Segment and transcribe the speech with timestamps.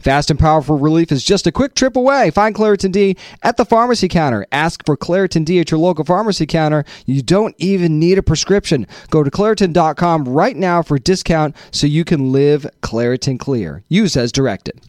[0.00, 2.30] Fast and powerful relief is just a quick trip away.
[2.30, 4.46] Find Claritin D at the pharmacy counter.
[4.52, 6.84] Ask for Claritin D at your local pharmacy counter.
[7.06, 8.86] You don't even need a prescription.
[9.10, 13.82] Go to Claritin.com right now for a discount so you can live Claritin Clear.
[13.88, 14.80] Use as directed.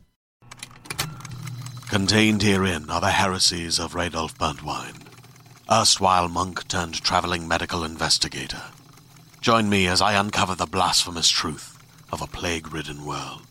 [1.90, 5.08] Contained herein are the heresies of Radolf Burntwine,
[5.72, 8.62] erstwhile monk turned traveling medical investigator.
[9.42, 13.42] Join me as I uncover the blasphemous truth of a plague ridden world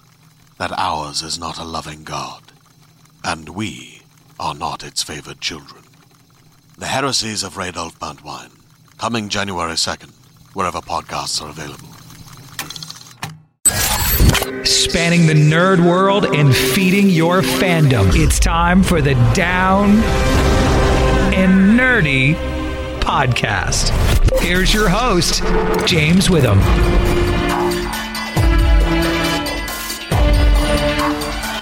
[0.58, 2.42] that ours is not a loving God,
[3.24, 4.02] and we
[4.38, 5.84] are not its favored children.
[6.76, 8.50] The Heresies of Radolf Burntwine,
[8.98, 10.12] coming January 2nd,
[10.54, 11.88] wherever podcasts are available.
[14.64, 18.10] Spanning the nerd world and feeding your fandom.
[18.14, 19.90] It's time for the Down
[21.32, 22.34] and Nerdy
[23.00, 23.90] podcast.
[24.40, 25.42] Here's your host,
[25.86, 27.27] James Witham.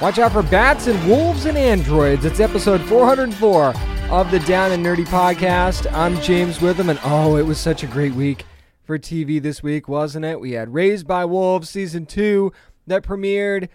[0.02, 2.26] Watch out for bats and wolves and androids.
[2.26, 3.74] It's episode 404
[4.10, 5.90] of the Down and Nerdy podcast.
[5.90, 8.44] I'm James Witham, and oh, it was such a great week
[8.84, 10.38] for TV this week, wasn't it?
[10.38, 12.52] We had Raised by Wolves season two
[12.86, 13.70] that premiered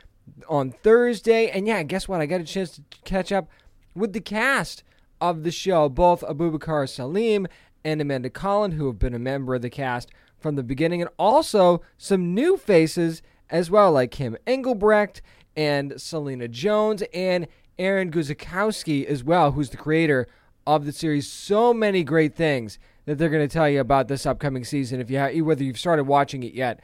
[0.48, 2.22] on Thursday, and yeah, guess what?
[2.22, 3.50] I got a chance to catch up
[3.96, 4.84] with the cast
[5.20, 7.48] of the show, both Abubakar Salim
[7.84, 11.10] and Amanda Collin, who have been a member of the cast from the beginning, and
[11.18, 15.24] also some new faces as well, like Kim Engelbrecht
[15.56, 17.48] and Selena Jones and
[17.78, 20.28] Aaron Guzikowski as well, who's the creator
[20.68, 21.32] of the series.
[21.32, 25.10] So many great things that they're going to tell you about this upcoming season, if
[25.10, 26.82] you have, whether you've started watching it yet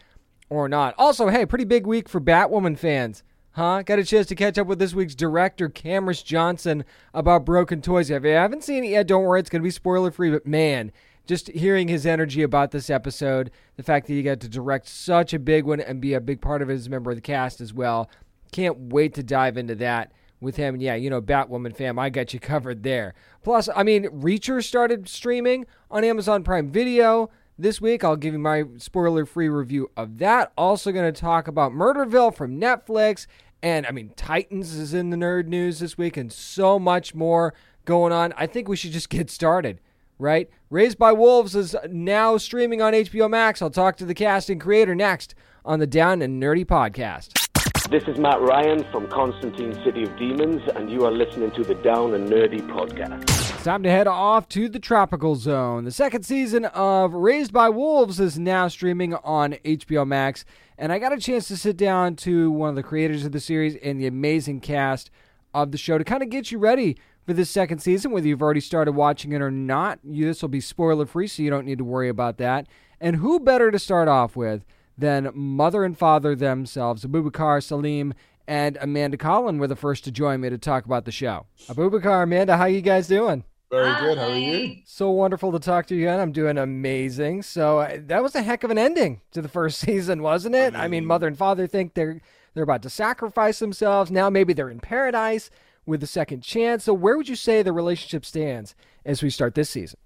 [0.50, 0.95] or not.
[0.97, 3.23] Also, hey, pretty big week for Batwoman fans.
[3.51, 3.81] Huh?
[3.81, 8.11] Got a chance to catch up with this week's director, Camrus Johnson, about Broken Toys.
[8.11, 10.29] If you haven't seen it yet, don't worry, it's going to be spoiler free.
[10.29, 10.91] But man,
[11.25, 15.34] just hearing his energy about this episode, the fact that he got to direct such
[15.34, 17.22] a big one and be a big part of it as a member of the
[17.22, 18.09] cast as well,
[18.52, 20.75] can't wait to dive into that with him.
[20.78, 23.13] Yeah, you know, Batwoman fam, I got you covered there.
[23.44, 28.03] Plus, I mean, Reacher started streaming on Amazon Prime Video this week.
[28.03, 30.52] I'll give you my spoiler free review of that.
[30.58, 33.28] Also, going to talk about Murderville from Netflix.
[33.63, 37.53] And I mean, Titans is in the nerd news this week and so much more
[37.85, 38.34] going on.
[38.38, 39.79] I think we should just get started,
[40.19, 40.50] right?
[40.69, 43.62] Raised by Wolves is now streaming on HBO Max.
[43.62, 45.34] I'll talk to the cast and creator next
[45.66, 47.47] on the Down and Nerdy podcast.
[47.89, 51.75] This is Matt Ryan from Constantine City of Demons, and you are listening to the
[51.75, 53.21] Down and Nerdy podcast.
[53.23, 55.85] It's time to head off to the tropical zone.
[55.85, 60.43] The second season of Raised by Wolves is now streaming on HBO Max,
[60.77, 63.39] and I got a chance to sit down to one of the creators of the
[63.39, 65.09] series and the amazing cast
[65.53, 68.41] of the show to kind of get you ready for this second season, whether you've
[68.41, 69.99] already started watching it or not.
[70.03, 72.67] This will be spoiler free, so you don't need to worry about that.
[72.99, 74.65] And who better to start off with?
[74.97, 78.13] Then mother and father themselves, Abubakar Salim
[78.47, 81.46] and Amanda Collin, were the first to join me to talk about the show.
[81.68, 83.44] Abubakar, Amanda, how you guys doing?
[83.69, 84.18] Very good.
[84.18, 84.78] How are you?
[84.85, 86.19] So wonderful to talk to you again.
[86.19, 87.41] I'm doing amazing.
[87.41, 90.74] So uh, that was a heck of an ending to the first season, wasn't it?
[90.74, 92.22] I mean, mother and father think they're
[92.53, 94.09] they're about to sacrifice themselves.
[94.09, 95.52] Now maybe they're in paradise
[95.85, 96.85] with a second chance.
[96.85, 98.74] So where would you say the relationship stands
[99.06, 100.00] as we start this season?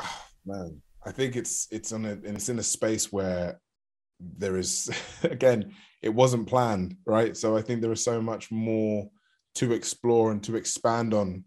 [0.46, 3.60] Man, I think it's it's on a it's in a space where
[4.20, 4.90] there is
[5.22, 5.72] again
[6.02, 7.36] it wasn't planned right?
[7.36, 9.08] So i think there is so much more
[9.56, 11.44] to explore and to expand on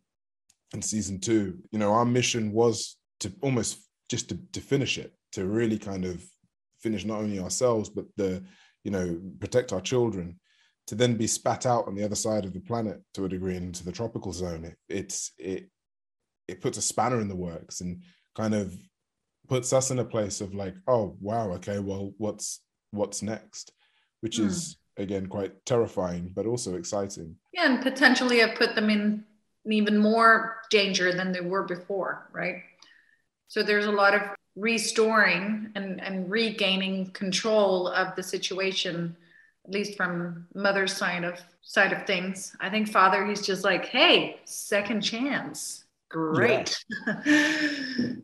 [0.74, 1.60] in season two.
[1.72, 3.78] You know our mission was to almost
[4.10, 6.24] just to, to finish it to really kind of
[6.82, 8.44] finish not only ourselves but the
[8.84, 10.40] you know protect our children
[10.88, 13.56] to then be spat out on the other side of the planet to a degree
[13.56, 14.66] into the tropical zone.
[14.66, 15.70] It, it's it
[16.48, 18.04] it puts a spanner in the works and
[18.36, 18.76] kind of
[19.48, 22.62] puts us in a place of like, oh wow, okay, well, what's
[22.92, 23.72] what's next,
[24.22, 24.46] which mm.
[24.46, 27.36] is again quite terrifying, but also exciting.
[27.54, 29.24] Yeah, and potentially have put them in
[29.66, 32.56] even more danger than they were before, right?
[33.48, 34.22] So there's a lot of
[34.56, 39.16] restoring and, and regaining control of the situation
[39.66, 43.86] at least from mother's side of side of things i think father he's just like
[43.86, 46.84] hey second chance great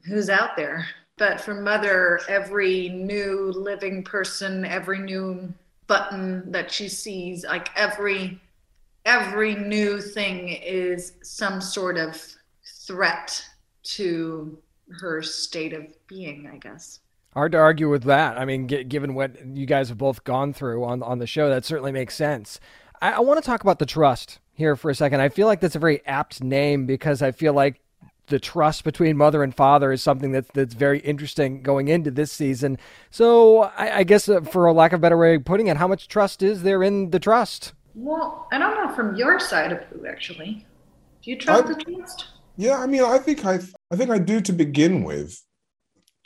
[0.05, 0.85] who's out there
[1.17, 5.53] but for mother every new living person every new
[5.87, 8.39] button that she sees like every
[9.05, 12.21] every new thing is some sort of
[12.85, 13.43] threat
[13.83, 14.57] to
[14.99, 16.99] her state of being i guess
[17.33, 18.39] Hard to argue with that.
[18.39, 21.49] I mean, g- given what you guys have both gone through on on the show,
[21.49, 22.59] that certainly makes sense.
[22.99, 25.21] I, I want to talk about the trust here for a second.
[25.21, 27.79] I feel like that's a very apt name because I feel like
[28.27, 32.31] the trust between mother and father is something that's that's very interesting going into this
[32.31, 32.77] season.
[33.09, 35.77] So I, I guess, uh, for a lack of a better way of putting it,
[35.77, 37.73] how much trust is there in the trust?
[37.95, 40.65] Well, I don't know from your side of who actually.
[41.23, 42.27] Do you trust I- the trust?
[42.59, 43.59] Yeah, I mean, I think I,
[43.91, 45.39] I think I do to begin with.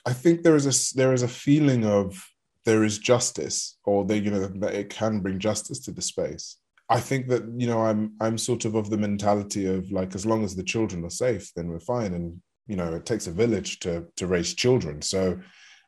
[0.06, 2.26] I think there is a there is a feeling of
[2.66, 6.58] there is justice, or that you know that it can bring justice to the space.
[6.92, 10.26] I think that you know I'm I'm sort of of the mentality of like as
[10.26, 13.32] long as the children are safe, then we're fine, and you know it takes a
[13.32, 15.40] village to to raise children, so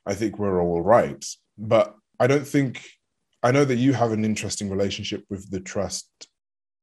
[0.05, 1.23] I think we're all right.
[1.57, 2.81] But I don't think
[3.43, 6.07] I know that you have an interesting relationship with the trust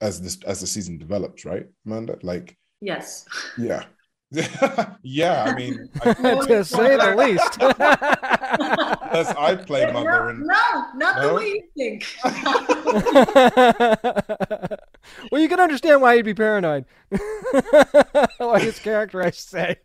[0.00, 2.18] as this as the season develops, right, Amanda?
[2.22, 3.24] Like, Yes.
[3.58, 3.84] yeah.
[5.02, 6.12] yeah, I mean, I,
[6.46, 7.60] to say the least.
[8.58, 12.06] Unless I play no, mother and no, not the way you think.
[15.30, 16.84] well, you can understand why he'd be paranoid.
[18.40, 19.76] like his character, I should say.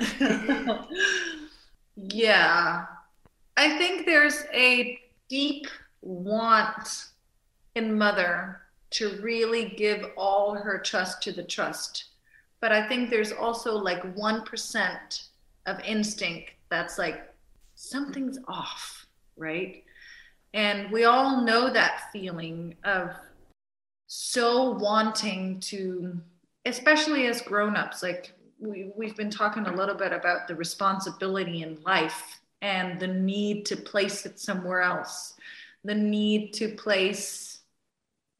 [1.96, 2.84] yeah.
[3.56, 4.98] I think there's a
[5.28, 5.66] deep
[6.02, 7.06] want
[7.74, 8.60] in Mother
[8.90, 12.06] to really give all her trust to the trust.
[12.60, 15.28] But I think there's also like 1%
[15.66, 17.32] of instinct that's like
[17.74, 19.84] something's off, right?
[20.52, 23.10] And we all know that feeling of
[24.06, 26.20] so wanting to,
[26.64, 31.80] especially as grown-ups, like we, we've been talking a little bit about the responsibility in
[31.82, 35.34] life and the need to place it somewhere else,
[35.84, 37.60] the need to place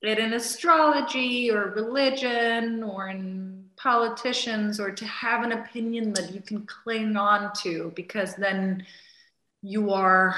[0.03, 6.41] it in astrology or religion or in politicians or to have an opinion that you
[6.41, 8.85] can cling on to because then
[9.63, 10.37] you are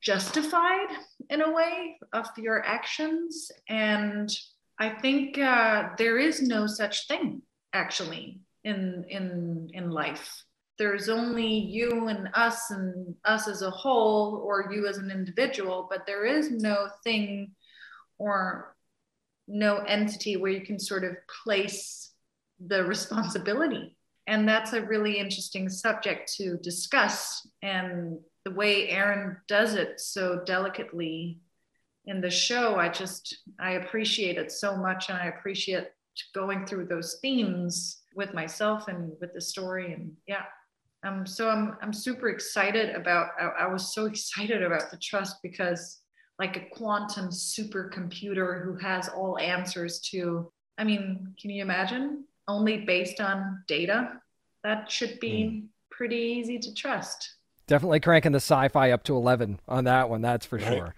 [0.00, 0.88] justified
[1.30, 3.50] in a way of your actions.
[3.68, 4.30] And
[4.80, 10.44] i think uh, there is no such thing actually in in in life.
[10.78, 15.86] There's only you and us and us as a whole or you as an individual
[15.90, 17.52] but there is no thing
[18.18, 18.76] or
[19.48, 22.07] no entity where you can sort of place
[22.64, 23.96] the responsibility.
[24.26, 30.42] And that's a really interesting subject to discuss and the way aaron does it so
[30.46, 31.40] delicately
[32.06, 35.08] in the show i just i appreciate it so much.
[35.08, 35.88] And i appreciate
[36.34, 39.92] going through those themes with myself and with the story.
[39.92, 40.44] And yeah
[41.04, 45.36] um so i'm i'm super excited about I, I was so excited about the trust
[45.42, 46.00] because
[46.38, 52.78] like a quantum supercomputer who has all answers to i mean can you imagine only
[52.78, 54.12] based on data
[54.64, 55.66] that should be hmm.
[55.90, 57.36] pretty easy to trust
[57.68, 60.22] Definitely cranking the sci-fi up to eleven on that one.
[60.22, 60.66] That's for Right.
[60.66, 60.94] sure.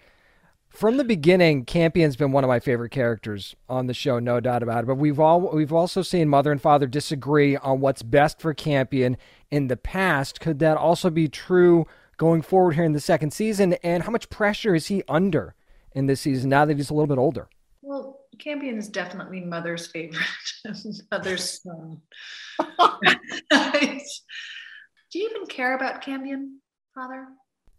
[0.68, 4.62] From the beginning, Campion's been one of my favorite characters on the show, no doubt
[4.62, 4.86] about it.
[4.86, 9.16] But we've all we've also seen mother and father disagree on what's best for Campion
[9.50, 10.38] in the past.
[10.38, 11.88] Could that also be true
[12.18, 13.72] going forward here in the second season?
[13.82, 15.56] And how much pressure is he under
[15.92, 17.48] in this season now that he's a little bit older?
[17.82, 20.20] well campion is definitely mother's favorite
[21.12, 22.00] mother's son
[25.12, 26.58] do you even care about campion
[26.94, 27.26] father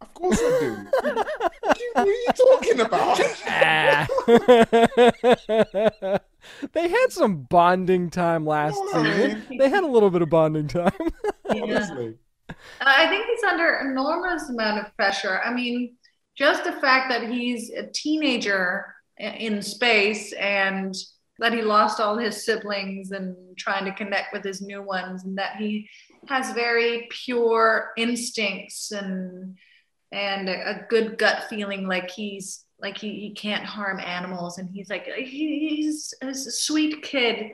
[0.00, 0.72] of course I do.
[0.74, 3.20] what, are you, what are you talking about?
[3.46, 4.06] Ah.
[6.72, 9.46] they had some bonding time last No, season.
[9.58, 10.90] They had a little bit of bonding time.
[11.48, 12.16] Honestly.
[12.80, 15.40] I think he's under enormous amount of pressure.
[15.44, 15.94] I mean,
[16.36, 18.92] just the fact that he's a teenager i-
[19.22, 20.94] in space and
[21.38, 25.38] that he lost all his siblings and trying to connect with his new ones and
[25.38, 25.88] that he
[26.28, 29.56] has very pure instincts and
[30.12, 34.58] and a, good gut feeling like he's like he, he can't harm animals.
[34.58, 37.52] And he's like he, he's a sweet kid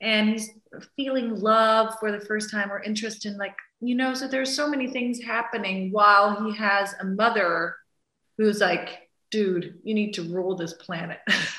[0.00, 0.50] and he's
[0.96, 4.68] feeling love for the first time or interest in like you know so there's so
[4.68, 7.76] many things happening while he has a mother
[8.36, 9.01] who's like
[9.32, 11.18] dude you need to rule this planet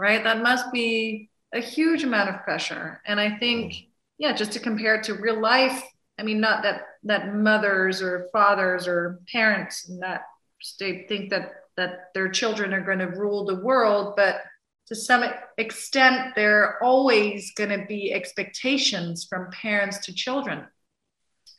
[0.00, 3.86] right that must be a huge amount of pressure and i think mm-hmm.
[4.18, 5.82] yeah just to compare it to real life
[6.18, 10.22] I mean, not that that mothers or fathers or parents in that
[10.60, 14.42] state think that that their children are going to rule the world, but
[14.88, 15.22] to some
[15.58, 20.66] extent, there are always going to be expectations from parents to children.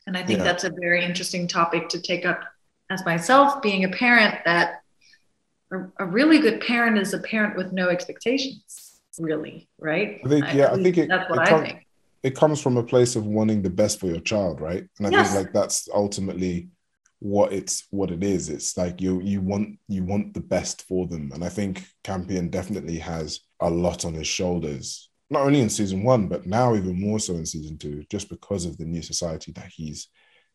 [0.06, 0.44] And I think yeah.
[0.44, 2.40] that's a very interesting topic to take up
[2.90, 4.79] as myself, being a parent, that
[5.72, 10.20] a, a really good parent is a parent with no expectations, really, right?
[10.24, 11.86] I think, yeah, I, I think it, that's what it I com- think.
[12.22, 14.86] It comes from a place of wanting the best for your child, right?
[14.98, 15.32] And I yes.
[15.32, 16.68] think like that's ultimately
[17.18, 18.48] what it's what it is.
[18.50, 21.30] It's like you you want you want the best for them.
[21.32, 26.02] And I think Campion definitely has a lot on his shoulders not only in season
[26.02, 29.52] one, but now even more so in season two, just because of the new society
[29.52, 30.08] that he's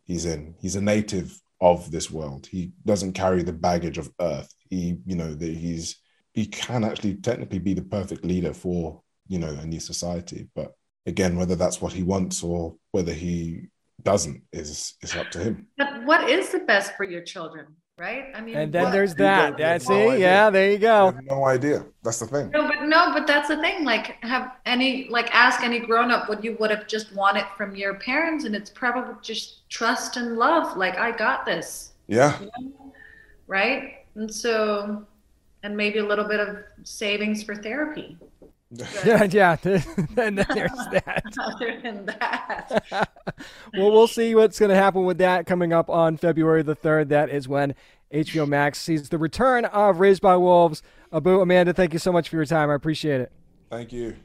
[0.04, 0.56] he's in.
[0.60, 2.46] He's a native of this world.
[2.46, 4.54] He doesn't carry the baggage of Earth.
[4.70, 5.98] He, you know, that he's
[6.34, 10.48] he can actually technically be the perfect leader for you know a new society.
[10.56, 10.74] But
[11.06, 13.68] again, whether that's what he wants or whether he
[14.04, 15.68] doesn't is is up to him.
[15.78, 17.68] But what is the best for your children?
[17.98, 18.26] right?
[18.36, 18.92] I mean, and then what?
[18.92, 19.58] there's that.
[19.58, 20.20] That's no it.
[20.20, 21.14] Yeah, there you go.
[21.24, 21.86] no idea.
[22.04, 22.50] That's the thing.
[22.52, 23.86] No, but no, but that's the thing.
[23.86, 27.76] Like, have any like ask any grown up what you would have just wanted from
[27.76, 30.78] your parents, and it's probably just trust and love.
[30.78, 31.94] Like, I got this.
[32.08, 32.40] Yeah.
[32.40, 32.94] You know?
[33.48, 34.05] Right.
[34.16, 35.06] And so,
[35.64, 38.18] and maybe a little bit of savings for therapy.
[39.06, 39.58] yeah, yeah.
[39.64, 39.84] and
[40.16, 41.24] then there's that.
[41.40, 43.10] Other than that.
[43.74, 47.10] well, we'll see what's going to happen with that coming up on February the 3rd.
[47.10, 47.76] That is when
[48.14, 50.82] HBO Max sees the return of Raised by Wolves.
[51.12, 52.70] Abu, Amanda, thank you so much for your time.
[52.70, 53.32] I appreciate it.
[53.70, 54.16] Thank you.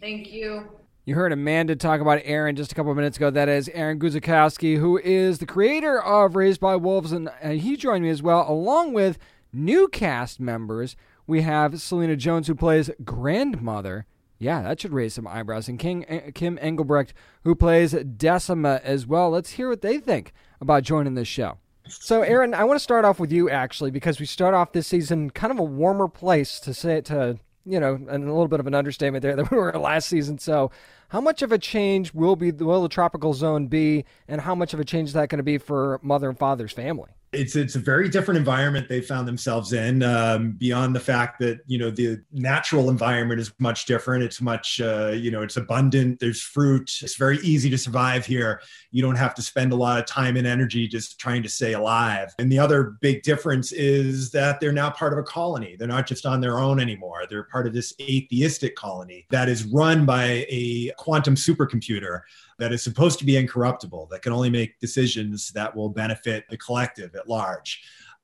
[0.00, 0.68] Thank you.
[1.04, 3.30] You heard Amanda talk about Aaron just a couple of minutes ago.
[3.30, 8.04] That is Aaron Guzikowski, who is the creator of Raised by Wolves, and he joined
[8.04, 9.18] me as well, along with
[9.52, 10.96] new cast members
[11.30, 14.04] we have Selena Jones, who plays grandmother.
[14.40, 15.68] Yeah, that should raise some eyebrows.
[15.68, 17.14] And King, uh, Kim Engelbrecht,
[17.44, 19.30] who plays Decima as well.
[19.30, 21.58] Let's hear what they think about joining this show.
[21.86, 24.88] So, Aaron, I want to start off with you actually, because we start off this
[24.88, 28.48] season kind of a warmer place to say it to, you know, and a little
[28.48, 30.38] bit of an understatement there that we were last season.
[30.38, 30.72] So,
[31.10, 34.74] how much of a change will be will the tropical zone be, and how much
[34.74, 37.10] of a change is that going to be for mother and father's family?
[37.32, 40.02] It's it's a very different environment they found themselves in.
[40.02, 44.24] Um, beyond the fact that you know the natural environment is much different.
[44.24, 46.18] It's much uh, you know it's abundant.
[46.18, 46.90] There's fruit.
[47.02, 48.60] It's very easy to survive here.
[48.90, 51.74] You don't have to spend a lot of time and energy just trying to stay
[51.74, 52.34] alive.
[52.38, 55.76] And the other big difference is that they're now part of a colony.
[55.76, 57.24] They're not just on their own anymore.
[57.30, 62.22] They're part of this atheistic colony that is run by a quantum supercomputer
[62.60, 66.56] that is supposed to be incorruptible, that can only make decisions that will benefit the
[66.56, 67.82] collective at large.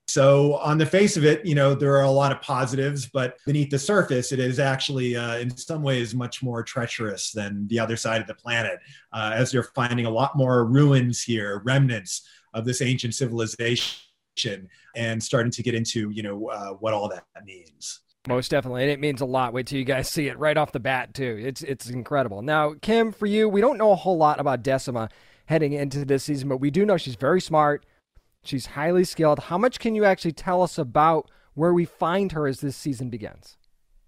[0.09, 3.39] So, on the face of it, you know, there are a lot of positives, but
[3.45, 7.81] beneath the surface, it is actually, uh, in some ways, much more treacherous than the
[7.81, 8.79] other side of the planet,
[9.13, 15.21] uh, as they're finding a lot more ruins here, remnants of this ancient civilization, and
[15.21, 18.01] starting to get into, you know, uh, what all that means.
[18.27, 18.83] Most definitely.
[18.83, 19.53] And it means a lot.
[19.53, 21.39] Wait till you guys see it right off the bat, too.
[21.41, 22.43] It's it's incredible.
[22.43, 25.09] Now, Kim, for you, we don't know a whole lot about Decima
[25.47, 27.87] heading into this season, but we do know she's very smart.
[28.43, 29.41] She's highly skilled.
[29.41, 33.11] How much can you actually tell us about where we find her as this season
[33.11, 33.57] begins?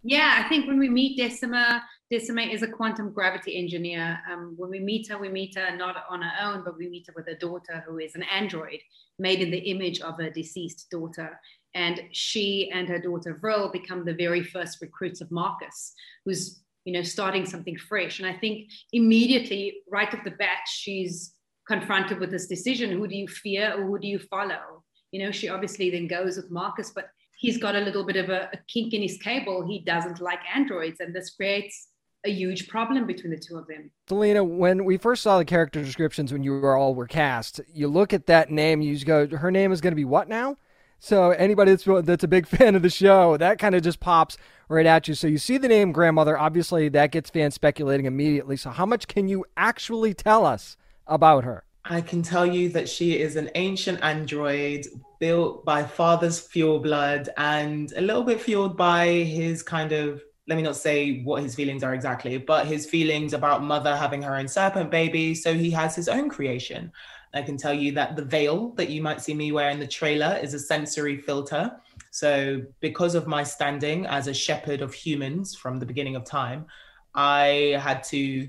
[0.03, 4.21] Yeah, I think when we meet Decima, Decima is a quantum gravity engineer.
[4.31, 7.07] Um, when we meet her, we meet her not on her own, but we meet
[7.09, 8.79] her with a daughter who is an android
[9.19, 11.39] made in the image of a deceased daughter.
[11.75, 15.93] And she and her daughter Vril become the very first recruits of Marcus,
[16.25, 18.19] who's you know starting something fresh.
[18.19, 21.35] And I think immediately, right off the bat, she's
[21.67, 24.85] confronted with this decision: who do you fear or who do you follow?
[25.13, 28.29] You know, she obviously then goes with Marcus, but he's got a little bit of
[28.29, 29.67] a, a kink in his cable.
[29.67, 31.89] He doesn't like androids, and this creates
[32.25, 33.91] a huge problem between the two of them.
[34.09, 37.89] Selena, when we first saw the character descriptions when you were all were cast, you
[37.89, 40.57] look at that name, you just go, her name is going to be what now?
[40.99, 44.37] So anybody that's that's a big fan of the show, that kind of just pops
[44.69, 45.15] right at you.
[45.15, 48.57] So you see the name grandmother, obviously that gets fans speculating immediately.
[48.57, 50.77] So how much can you actually tell us
[51.07, 51.65] about her?
[51.85, 54.87] I can tell you that she is an ancient android
[55.21, 60.57] built by father's fuel blood and a little bit fueled by his kind of let
[60.57, 64.35] me not say what his feelings are exactly, but his feelings about mother having her
[64.35, 65.35] own serpent baby.
[65.35, 66.91] So he has his own creation.
[67.35, 69.87] I can tell you that the veil that you might see me wear in the
[69.87, 71.73] trailer is a sensory filter.
[72.11, 76.67] So, because of my standing as a shepherd of humans from the beginning of time,
[77.15, 78.49] I had to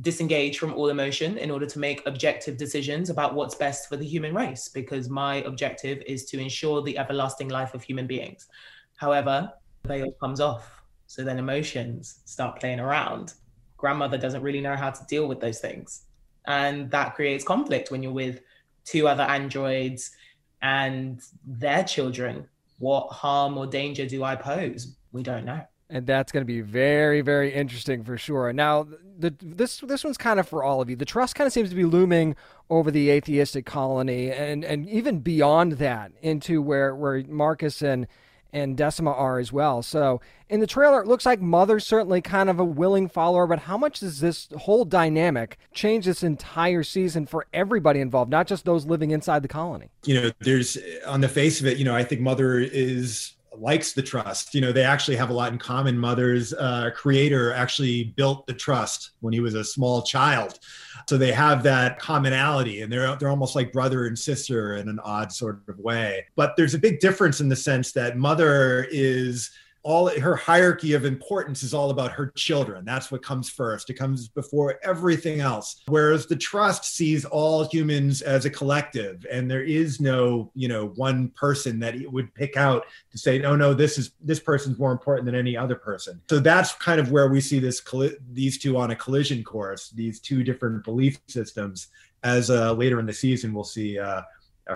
[0.00, 4.06] disengage from all emotion in order to make objective decisions about what's best for the
[4.06, 8.46] human race, because my objective is to ensure the everlasting life of human beings.
[8.96, 10.82] However, the veil comes off.
[11.06, 13.32] So then emotions start playing around.
[13.78, 16.04] Grandmother doesn't really know how to deal with those things
[16.48, 18.40] And that creates conflict when you're with
[18.84, 20.10] two other androids
[20.60, 22.48] and their children.
[22.80, 24.96] What harm or danger do I pose?
[25.12, 28.86] We don't know and that's going to be very very interesting for sure now
[29.18, 31.70] the, this this one's kind of for all of you the trust kind of seems
[31.70, 32.36] to be looming
[32.70, 38.06] over the atheistic colony and and even beyond that into where where marcus and
[38.52, 39.82] and Decima are as well.
[39.82, 43.60] So in the trailer, it looks like Mother's certainly kind of a willing follower, but
[43.60, 48.64] how much does this whole dynamic change this entire season for everybody involved, not just
[48.64, 49.90] those living inside the colony?
[50.04, 53.92] You know, there's on the face of it, you know, I think Mother is likes
[53.92, 54.54] the trust.
[54.54, 55.98] You know, they actually have a lot in common.
[55.98, 60.58] Mother's uh, creator actually built the trust when he was a small child,
[61.08, 65.00] so they have that commonality, and they're they're almost like brother and sister in an
[65.00, 66.26] odd sort of way.
[66.36, 69.50] But there's a big difference in the sense that Mother is
[69.82, 72.84] all her hierarchy of importance is all about her children.
[72.84, 73.90] That's what comes first.
[73.90, 75.82] It comes before everything else.
[75.86, 80.88] Whereas the trust sees all humans as a collective, and there is no, you know,
[80.96, 84.78] one person that it would pick out to say, no, no, this is this person's
[84.78, 86.20] more important than any other person.
[86.28, 87.82] So that's kind of where we see this
[88.32, 91.88] these two on a collision course, these two different belief systems.
[92.24, 94.22] As uh, later in the season, we'll see uh,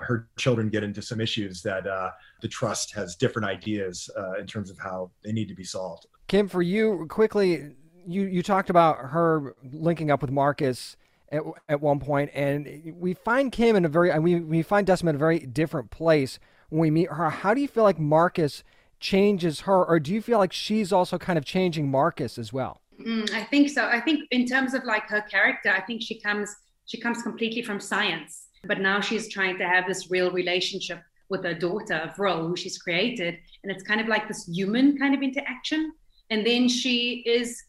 [0.01, 4.47] her children get into some issues that uh, the trust has different ideas uh, in
[4.47, 6.07] terms of how they need to be solved.
[6.27, 10.97] Kim, for you, quickly, you you talked about her linking up with Marcus
[11.31, 15.11] at, at one point, and we find Kim in a very we we find Decima
[15.11, 17.29] in a very different place when we meet her.
[17.29, 18.63] How do you feel like Marcus
[18.99, 22.81] changes her, or do you feel like she's also kind of changing Marcus as well?
[22.99, 23.85] Mm, I think so.
[23.85, 27.61] I think in terms of like her character, I think she comes she comes completely
[27.61, 32.47] from science but now she's trying to have this real relationship with her daughter, Vril,
[32.47, 33.37] who she's created.
[33.63, 35.93] And it's kind of like this human kind of interaction.
[36.29, 37.61] And then she is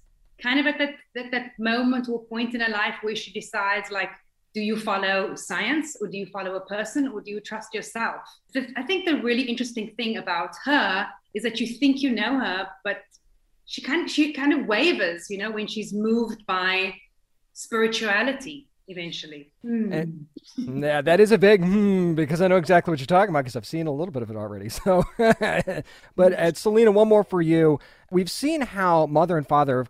[0.42, 3.90] kind of at that, that, that moment or point in her life where she decides,
[3.90, 4.10] like,
[4.54, 8.22] do you follow science or do you follow a person or do you trust yourself?
[8.76, 12.68] I think the really interesting thing about her is that you think you know her,
[12.84, 12.98] but
[13.66, 16.94] she kind of, she kind of wavers, you know, when she's moved by
[17.52, 19.50] spirituality eventually.
[19.62, 23.42] And, yeah, that is a big hmm, because I know exactly what you're talking about
[23.42, 24.68] because I've seen a little bit of it already.
[24.70, 25.04] So,
[26.16, 27.78] but at Selena, one more for you.
[28.10, 29.86] We've seen how mother and father,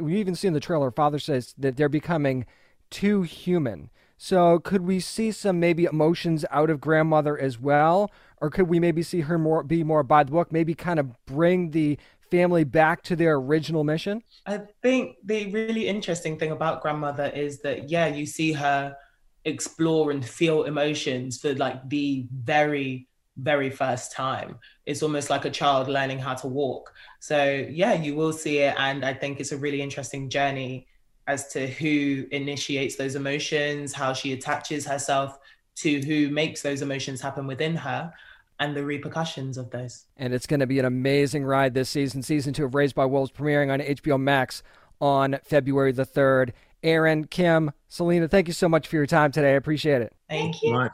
[0.00, 2.46] we've even seen the trailer, father says that they're becoming
[2.90, 3.90] too human.
[4.18, 8.10] So, could we see some maybe emotions out of grandmother as well?
[8.40, 11.24] Or could we maybe see her more be more by the book, maybe kind of
[11.26, 11.98] bring the
[12.30, 14.22] family back to their original mission?
[14.46, 18.96] I think the really interesting thing about grandmother is that, yeah, you see her
[19.44, 24.58] explore and feel emotions for like the very, very first time.
[24.86, 26.92] It's almost like a child learning how to walk.
[27.20, 28.74] So, yeah, you will see it.
[28.78, 30.86] And I think it's a really interesting journey
[31.28, 35.38] as to who initiates those emotions, how she attaches herself
[35.76, 38.12] to who makes those emotions happen within her
[38.58, 40.04] and the repercussions of those.
[40.16, 42.22] And it's going to be an amazing ride this season.
[42.22, 44.62] Season two of Raised by Wolves premiering on HBO Max
[45.00, 46.52] on February the 3rd.
[46.82, 49.52] Aaron, Kim, Selena, thank you so much for your time today.
[49.52, 50.12] I appreciate it.
[50.28, 50.72] Thank you.
[50.72, 50.92] Much.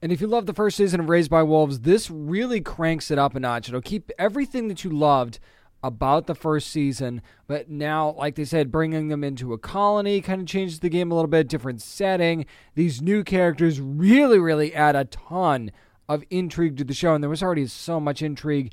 [0.00, 3.18] And if you love the first season of Raised by Wolves, this really cranks it
[3.18, 3.68] up a notch.
[3.68, 5.38] It'll keep everything that you loved
[5.82, 10.40] about the first season, but now, like they said, bringing them into a colony kind
[10.40, 12.46] of changes the game a little bit, different setting.
[12.74, 15.70] These new characters really, really add a ton
[16.08, 18.72] of intrigue to the show, and there was already so much intrigue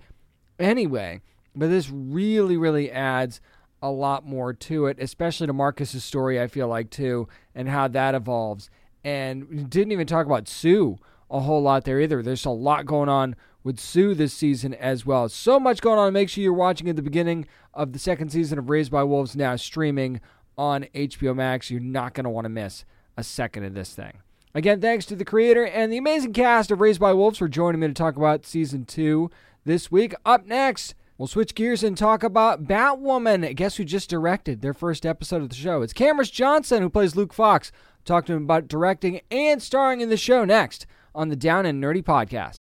[0.59, 1.21] anyway.
[1.55, 3.41] But this really, really adds
[3.81, 6.39] a lot more to it, especially to Marcus's story.
[6.39, 8.69] I feel like too, and how that evolves.
[9.03, 10.99] And didn't even talk about Sue
[11.31, 12.21] a whole lot there either.
[12.21, 15.29] There's a lot going on with Sue this season as well.
[15.29, 16.13] So much going on.
[16.13, 19.35] Make sure you're watching at the beginning of the second season of Raised by Wolves
[19.35, 20.19] now streaming
[20.57, 21.71] on HBO Max.
[21.71, 22.85] You're not going to want to miss
[23.17, 24.19] a second of this thing.
[24.53, 27.79] Again, thanks to the creator and the amazing cast of Raised by Wolves for joining
[27.79, 29.29] me to talk about season two
[29.63, 30.13] this week.
[30.25, 33.55] Up next, we'll switch gears and talk about Batwoman.
[33.55, 35.81] Guess who just directed their first episode of the show?
[35.81, 37.71] It's Camrus Johnson, who plays Luke Fox.
[38.03, 40.85] talk to him about directing and starring in the show next
[41.15, 42.55] on the Down and Nerdy podcast.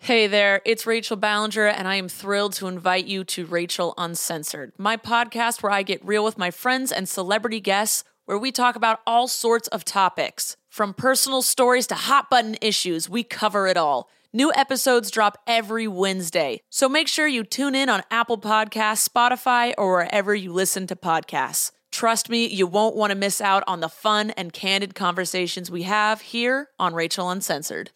[0.00, 4.72] Hey there, it's Rachel Ballinger, and I am thrilled to invite you to Rachel Uncensored,
[4.78, 8.76] my podcast where I get real with my friends and celebrity guests where we talk
[8.76, 10.54] about all sorts of topics.
[10.68, 14.10] From personal stories to hot button issues, we cover it all.
[14.34, 19.72] New episodes drop every Wednesday, so make sure you tune in on Apple Podcasts, Spotify,
[19.78, 21.70] or wherever you listen to podcasts.
[21.90, 25.84] Trust me, you won't want to miss out on the fun and candid conversations we
[25.84, 27.92] have here on Rachel Uncensored.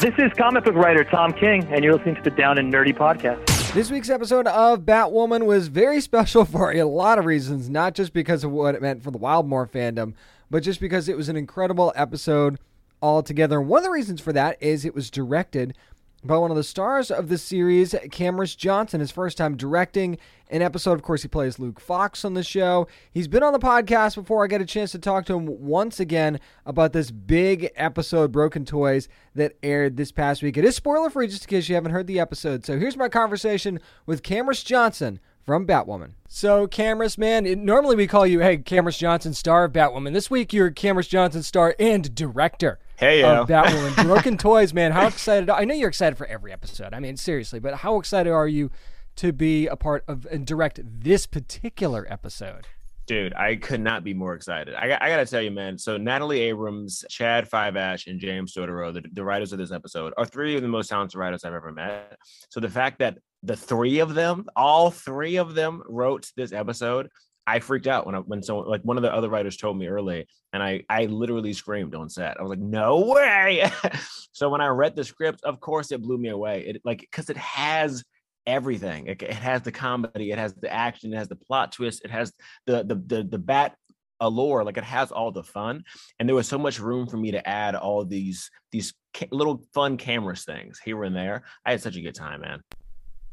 [0.00, 2.96] This is comic book writer Tom King, and you're listening to the Down and Nerdy
[2.96, 3.57] podcast.
[3.74, 8.14] This week's episode of Batwoman was very special for a lot of reasons, not just
[8.14, 10.14] because of what it meant for the Wildmore fandom,
[10.50, 12.58] but just because it was an incredible episode
[13.02, 13.60] altogether.
[13.60, 15.76] One of the reasons for that is it was directed
[16.24, 20.18] by one of the stars of the series, Camrus Johnson, his first time directing
[20.50, 20.94] an episode.
[20.94, 22.88] Of course, he plays Luke Fox on the show.
[23.10, 24.42] He's been on the podcast before.
[24.42, 28.64] I get a chance to talk to him once again about this big episode, Broken
[28.64, 30.56] Toys, that aired this past week.
[30.56, 32.64] It is spoiler free just in case you haven't heard the episode.
[32.64, 36.10] So here's my conversation with Camrus Johnson from Batwoman.
[36.28, 40.12] So, Camrus, man, it, normally we call you, hey, Camrus Johnson, star of Batwoman.
[40.12, 43.42] This week, you're Camrus Johnson, star and director hey, yo.
[43.42, 44.02] of Batwoman.
[44.04, 44.92] Broken Toys, man.
[44.92, 45.48] How excited?
[45.48, 46.92] I know you're excited for every episode.
[46.92, 48.70] I mean, seriously, but how excited are you
[49.16, 52.66] to be a part of and direct this particular episode?
[53.06, 54.74] Dude, I could not be more excited.
[54.74, 55.78] I, I got to tell you, man.
[55.78, 60.26] So Natalie Abrams, Chad Fiveash, and James Stoteraux, the, the writers of this episode, are
[60.26, 62.18] three of the most talented writers I've ever met.
[62.50, 67.08] So the fact that the three of them, all three of them, wrote this episode,
[67.48, 69.86] I freaked out when I, when someone like one of the other writers told me
[69.86, 72.38] early, and I I literally screamed on set.
[72.38, 73.70] I was like, "No way!"
[74.32, 76.66] so when I read the script, of course, it blew me away.
[76.66, 78.04] It like because it has
[78.46, 79.06] everything.
[79.06, 82.10] It, it, has the comedy, it has the action, it has the plot twist, it
[82.10, 82.32] has
[82.66, 83.76] the the the, the bat
[84.20, 84.62] allure.
[84.62, 85.84] Like it has all the fun,
[86.18, 89.64] and there was so much room for me to add all these these ca- little
[89.72, 91.44] fun cameras things here and there.
[91.64, 92.60] I had such a good time, man.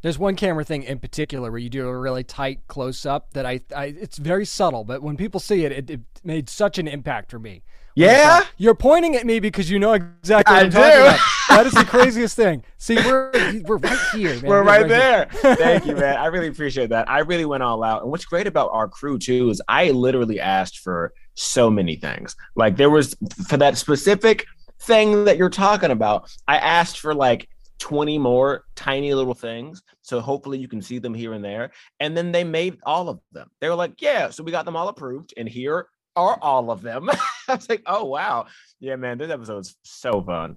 [0.06, 3.44] There's one camera thing in particular where you do a really tight close up that
[3.44, 6.88] I, I it's very subtle, but when people see it, it, it made such an
[6.88, 7.63] impact for me.
[7.96, 11.02] Yeah, you're pointing at me because you know exactly what I talking do.
[11.02, 11.20] about.
[11.50, 12.63] That is the craziest thing.
[12.78, 13.32] See, we're
[13.65, 14.44] we're right here, man.
[14.44, 15.28] We're right, here.
[15.41, 15.56] there.
[15.56, 16.18] Thank you, man.
[16.18, 17.10] I really appreciate that.
[17.10, 18.04] I really went all out.
[18.04, 22.36] And what's great about our crew too is I literally asked for so many things.
[22.56, 23.15] Like there was
[23.48, 24.46] for that specific
[24.82, 27.50] thing that you're talking about, I asked for like
[27.86, 29.84] 20 more tiny little things.
[30.02, 31.69] So hopefully you can see them here and there.
[32.00, 33.48] And then they made all of them.
[33.62, 35.36] They were like, yeah, so we got them all approved.
[35.38, 37.12] And here are all of them.
[37.48, 38.48] I was like, oh wow.
[38.80, 40.56] Yeah, man, this episode's so fun.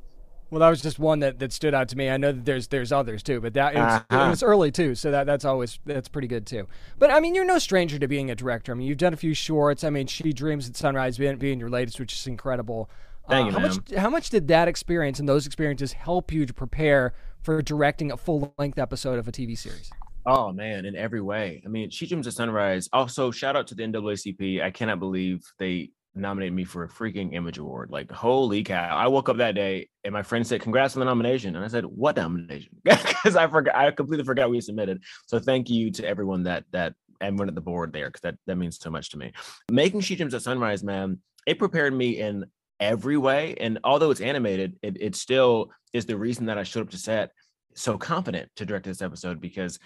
[0.51, 2.09] Well, that was just one that, that stood out to me.
[2.09, 4.25] I know that there's there's others too, but that it was, Uh-huh.
[4.25, 6.67] it was early too, so that that's always that's pretty good too.
[6.99, 8.73] But I mean, you're no stranger to being a director.
[8.73, 9.85] I mean, you've done a few shorts.
[9.85, 12.89] I mean, She Dreams at Sunrise being, being your latest, which is incredible.
[13.29, 16.47] Thank um, you, how much how much did that experience and those experiences help you
[16.47, 19.91] to prepare for directing a full length episode of a TV series?
[20.27, 21.63] Oh man, in every way.
[21.65, 22.89] I mean, She Dreams of Sunrise.
[22.93, 24.63] Also, shout out to the NAACP.
[24.63, 27.91] I cannot believe they nominated me for a freaking image award.
[27.91, 28.97] Like, holy cow.
[28.97, 31.57] I woke up that day and my friend said, Congrats on the nomination.
[31.57, 32.77] And I said, What nomination?
[32.85, 35.03] Because I forgot I completely forgot we submitted.
[35.27, 38.57] So thank you to everyone that that everyone at the board there, because that, that
[38.57, 39.33] means so much to me.
[39.71, 42.45] Making She Dreams at Sunrise, man, it prepared me in
[42.81, 43.55] every way.
[43.61, 46.99] And although it's animated, it, it still is the reason that I showed up to
[46.99, 47.31] set
[47.75, 49.79] so confident to direct this episode because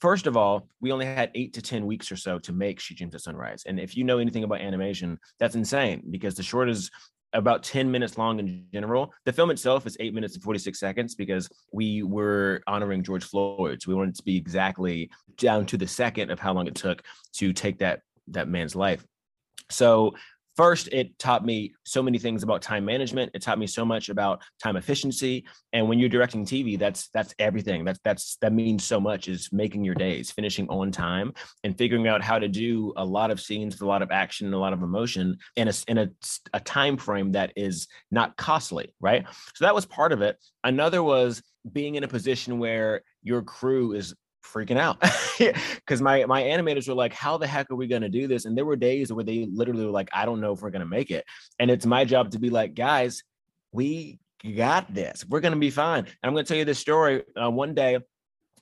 [0.00, 2.94] first of all, we only had eight to 10 weeks or so to make She
[2.94, 3.62] Dreams at Sunrise.
[3.66, 6.90] And if you know anything about animation, that's insane because the short is
[7.32, 9.12] about 10 minutes long in general.
[9.24, 13.80] The film itself is eight minutes and 46 seconds because we were honoring George Floyd.
[13.80, 17.02] So we wanted to be exactly down to the second of how long it took
[17.34, 19.04] to take that that man's life.
[19.70, 20.14] So
[20.56, 23.30] first it taught me so many things about time management.
[23.34, 25.44] It taught me so much about time efficiency.
[25.72, 27.84] And when you're directing tv that's that's everything.
[27.84, 31.32] That's that's that means so much is making your days finishing on time
[31.64, 34.58] and figuring out how to do a lot of scenes a lot of action a
[34.58, 36.08] lot of emotion in a in a,
[36.52, 39.26] a time frame that is not costly right?
[39.54, 40.38] So that was part of it.
[40.64, 45.02] Another was being in a position where your crew is freaking out.
[45.38, 48.44] Because my my animators were like how the heck are we going to do this?
[48.44, 50.80] And there were days where they literally were like i don't know if we're going
[50.80, 51.24] to make it.
[51.58, 53.22] And it's my job to be like guys
[53.72, 54.20] we
[54.56, 55.24] got this.
[55.28, 56.04] We're going to be fine.
[56.04, 57.98] And i'm going to tell you this story uh, one day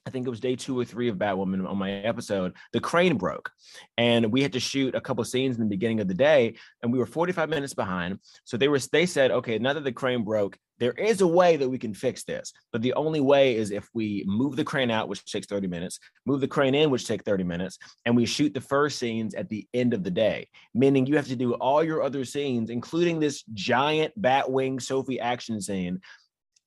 [0.07, 2.55] I think it was day two or three of Batwoman on my episode.
[2.73, 3.51] The crane broke,
[3.99, 6.93] and we had to shoot a couple scenes in the beginning of the day, and
[6.93, 8.19] we were 45 minutes behind.
[8.45, 11.57] So they were they said, okay, now that the crane broke, there is a way
[11.57, 14.91] that we can fix this, but the only way is if we move the crane
[14.91, 18.25] out, which takes 30 minutes, move the crane in, which takes 30 minutes, and we
[18.25, 21.53] shoot the first scenes at the end of the day, meaning you have to do
[21.55, 26.01] all your other scenes, including this giant Batwing Sophie action scene,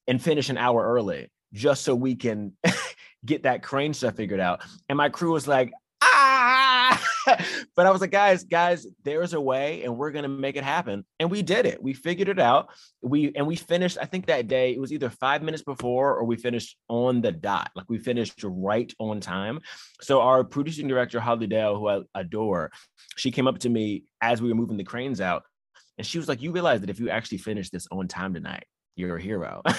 [0.07, 2.53] and finish an hour early, just so we can
[3.25, 4.61] get that crane stuff figured out.
[4.89, 5.71] And my crew was like,
[6.01, 6.52] ah,
[7.75, 11.05] but I was like, guys, guys, there's a way, and we're gonna make it happen.
[11.19, 11.81] And we did it.
[11.81, 12.69] We figured it out.
[13.01, 13.97] We and we finished.
[14.01, 17.31] I think that day it was either five minutes before or we finished on the
[17.31, 17.71] dot.
[17.75, 19.59] Like we finished right on time.
[20.01, 22.71] So our producing director Holly Dale, who I adore,
[23.15, 25.43] she came up to me as we were moving the cranes out,
[25.97, 28.65] and she was like, "You realize that if you actually finish this on time tonight,
[28.95, 29.61] you're a hero."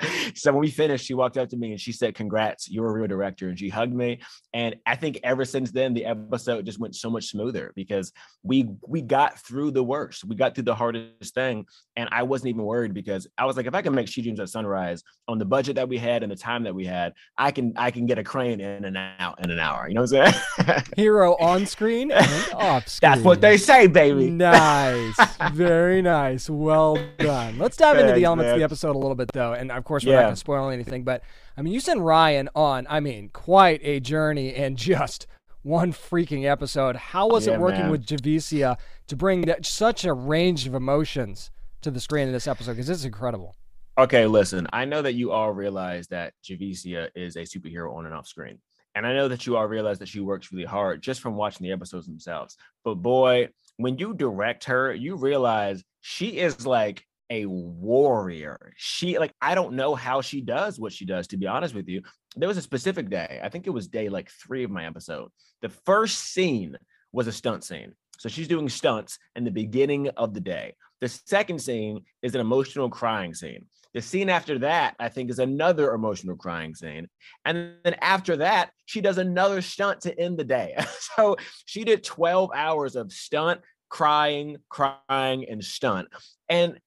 [0.34, 2.92] so when we finished, she walked up to me and she said, Congrats, you're a
[2.92, 3.48] real director.
[3.48, 4.20] And she hugged me.
[4.54, 8.68] And I think ever since then, the episode just went so much smoother because we
[8.86, 10.24] we got through the worst.
[10.24, 11.66] We got through the hardest thing.
[11.96, 14.40] And I wasn't even worried because I was like, if I can make She Dreams
[14.40, 17.50] at Sunrise on the budget that we had and the time that we had, I
[17.50, 19.88] can I can get a crane in and out in an hour.
[19.88, 20.32] You know what I'm
[20.66, 20.82] saying?
[20.96, 23.10] Hero on screen and off screen.
[23.10, 24.30] That's what they say, baby.
[24.30, 25.16] Nice.
[25.52, 26.48] Very nice.
[26.48, 27.58] Well done.
[27.58, 29.52] Let's dive into the Thanks, elements of the episode a little bit, though.
[29.52, 30.22] And of course, we're not Yeah.
[30.26, 31.24] going to spoil anything, but
[31.56, 35.26] I mean, you sent Ryan on, I mean, quite a journey and just
[35.62, 36.94] one freaking episode.
[36.94, 37.90] How was Yeah, it working man.
[37.90, 38.76] with Javicia
[39.08, 42.72] to bring that, such a range of emotions to the screen in this episode?
[42.74, 43.56] Because this is incredible.
[43.98, 48.14] Okay, listen, I know that you all realize that Javicia is a superhero on and
[48.14, 48.58] off screen.
[48.94, 51.64] And I know that you all realize that she works really hard just from watching
[51.64, 52.56] the episodes themselves.
[52.84, 58.74] But boy, when you direct her, you realize she is like a warrior.
[58.76, 61.88] She like I don't know how she does what she does to be honest with
[61.88, 62.02] you.
[62.36, 63.40] There was a specific day.
[63.42, 65.30] I think it was day like 3 of my episode.
[65.62, 66.76] The first scene
[67.10, 67.94] was a stunt scene.
[68.18, 70.76] So she's doing stunts in the beginning of the day.
[71.00, 73.64] The second scene is an emotional crying scene.
[73.94, 77.08] The scene after that, I think, is another emotional crying scene.
[77.44, 80.76] And then after that, she does another stunt to end the day.
[81.16, 86.08] so she did 12 hours of stunt, crying, crying, and stunt.
[86.48, 86.78] And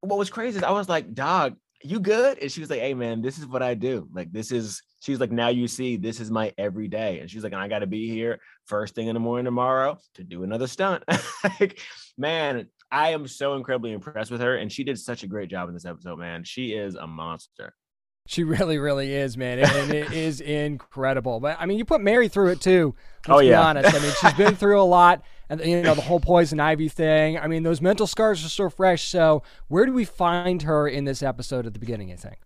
[0.00, 2.38] what was crazy is I was like, dog, you good?
[2.38, 4.08] And she was like, hey, man, this is what I do.
[4.12, 7.20] Like, this is, she's like, now you see, this is my everyday.
[7.20, 10.24] And she's like, I got to be here first thing in the morning tomorrow to
[10.24, 11.04] do another stunt.
[11.44, 11.80] like,
[12.18, 14.56] man, I am so incredibly impressed with her.
[14.56, 16.44] And she did such a great job in this episode, man.
[16.44, 17.74] She is a monster.
[18.30, 21.40] She really, really is, man, and- it is incredible.
[21.40, 22.94] But I mean, you put Mary through it too.
[23.26, 23.92] Let's Oh, be honest.
[23.92, 27.38] I mean, she's been through a lot, and you know the whole poison ivy thing.
[27.40, 29.02] I mean, those mental scars are so fresh.
[29.08, 32.12] So, where do we find her in this episode at the beginning?
[32.12, 32.36] I think.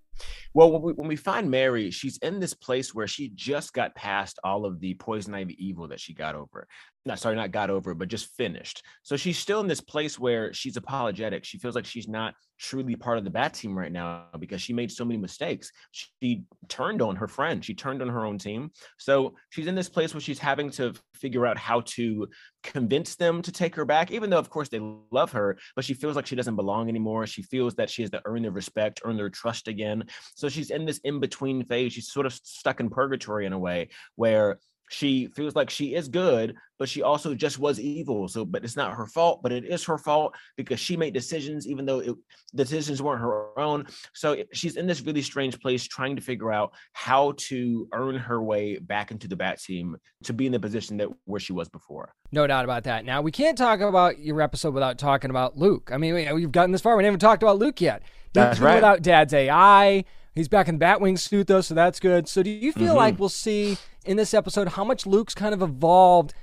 [0.54, 3.94] Well, when we, when we find Mary, she's in this place where she just got
[3.94, 6.66] past all of the poison ivy evil that she got over.
[7.06, 8.82] Not sorry, not got over, but just finished.
[9.02, 11.44] So she's still in this place where she's apologetic.
[11.44, 14.72] She feels like she's not truly part of the bat team right now because she
[14.72, 15.70] made so many mistakes.
[15.90, 17.62] She turned on her friend.
[17.62, 18.70] She turned on her own team.
[18.96, 22.26] So she's in this place where she's having to figure out how to
[22.62, 25.92] convince them to take her back, even though, of course, they love her, but she
[25.92, 27.26] feels like she doesn't belong anymore.
[27.26, 30.04] She feels that she has to earn their respect, earn their trust again.
[30.34, 31.92] So she's in this in between phase.
[31.92, 34.58] She's sort of stuck in purgatory in a way where
[34.90, 38.28] she feels like she is good, but she also just was evil.
[38.28, 41.66] So, but it's not her fault, but it is her fault because she made decisions,
[41.66, 42.16] even though it,
[42.52, 43.86] the decisions weren't her own.
[44.12, 48.42] So she's in this really strange place trying to figure out how to earn her
[48.42, 51.68] way back into the bat team to be in the position that where she was
[51.68, 52.12] before.
[52.32, 53.04] No doubt about that.
[53.04, 55.90] Now we can't talk about your episode without talking about Luke.
[55.92, 56.96] I mean, we, we've gotten this far.
[56.96, 58.02] We haven't talked about Luke yet.
[58.32, 58.74] That's right.
[58.74, 62.28] Without Dad's AI, he's back in the Batwing suit though, so that's good.
[62.28, 62.96] So do you feel Mhm.
[62.96, 66.34] like we'll see in this episode how much Luke's kind of evolved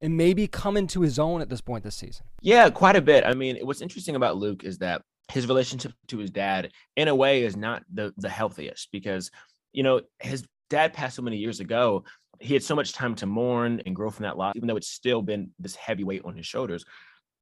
[0.00, 2.26] and maybe come into his own at this point this season?
[2.40, 3.24] Yeah, quite a bit.
[3.24, 7.14] I mean, what's interesting about Luke is that his relationship to his dad, in a
[7.14, 9.30] way, is not the the healthiest because
[9.72, 12.04] you know his dad passed so many years ago.
[12.40, 14.88] He had so much time to mourn and grow from that loss, even though it's
[14.88, 16.84] still been this heavy weight on his shoulders.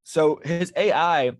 [0.03, 1.33] So his AI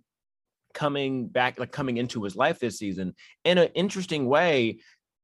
[0.77, 4.77] coming back, like coming into his life this season, in an interesting way,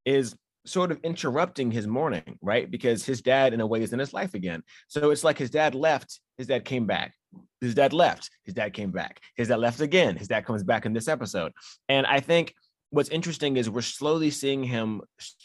[0.03, 0.35] is
[0.65, 2.71] sort of interrupting his mourning, right?
[2.71, 4.63] Because his dad, in a way, is in his life again.
[4.87, 7.13] So it's like his dad left, his dad came back.
[7.61, 9.19] His dad left, his dad came back.
[9.35, 11.51] His dad left again, his dad comes back in this episode.
[11.87, 12.55] And I think
[12.93, 15.01] what's interesting is we're slowly seeing him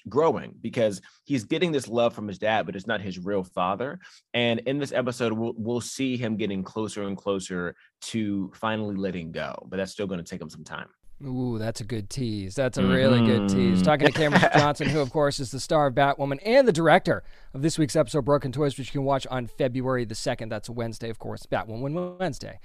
[0.09, 3.99] growing because he's getting this love from his dad, but it's not his real father.
[4.35, 9.33] And in this episode, we'll, we'll see him getting closer and closer to finally letting
[9.33, 10.89] go, but that's still going to take him some time.
[11.27, 12.55] Ooh, that's a good tease.
[12.55, 13.81] That's a really good tease.
[13.81, 13.85] Mhm.
[13.85, 17.25] Talking to Cameron Johnson, who, of course, is the star of Batwoman and the director
[17.55, 20.49] of this week's episode, Broken Toys, which you can watch on February the 2nd.
[20.51, 21.45] That's Wednesday, of course.
[21.51, 22.61] Batwoman Wednesday.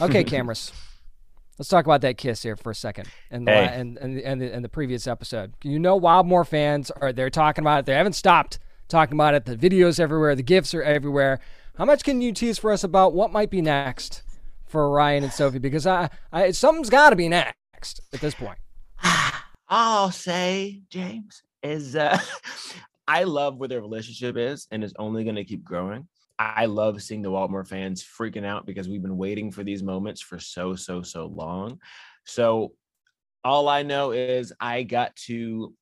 [0.00, 0.72] Okay, Camrus.
[1.58, 3.66] Let's talk about that kiss here for a second, and the, Hey.
[3.80, 5.54] and and and the, and the previous episode.
[5.64, 7.86] You know, Wildmore fans are they're talking about it.
[7.86, 9.44] They haven't stopped talking about it.
[9.44, 10.34] The videos everywhere.
[10.36, 11.40] The gifs are everywhere.
[11.76, 14.22] How much can you tease for us about what might be next
[14.66, 15.58] for Ryan and Sophie?
[15.58, 18.58] Because I, I something's got to be next at this point.
[19.68, 22.18] I'll say, James, is uh,
[23.08, 26.06] I love where their relationship is and it's only going to keep growing.
[26.38, 30.20] I love seeing the Waltmore fans freaking out because we've been waiting for these moments
[30.20, 31.80] for so, so, so long.
[32.24, 32.74] So
[33.44, 35.74] all I know is I got to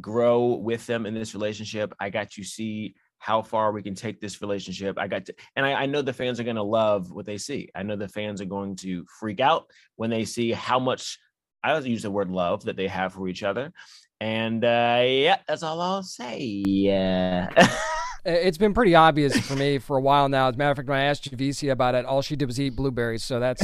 [0.00, 1.92] grow with them in this relationship.
[2.00, 4.98] I got to see how far we can take this relationship.
[4.98, 7.36] I got to, and I, I know the fans are going to love what they
[7.36, 7.68] see.
[7.74, 11.18] I know the fans are going to freak out when they see how much
[11.62, 13.72] I also use the word love that they have for each other.
[14.20, 16.38] And uh, yeah, that's all I'll say.
[16.64, 17.48] Yeah.
[18.28, 20.48] It's been pretty obvious for me for a while now.
[20.48, 22.60] As a matter of fact, when I asked Javicia about it, all she did was
[22.60, 23.24] eat blueberries.
[23.24, 23.62] So that's,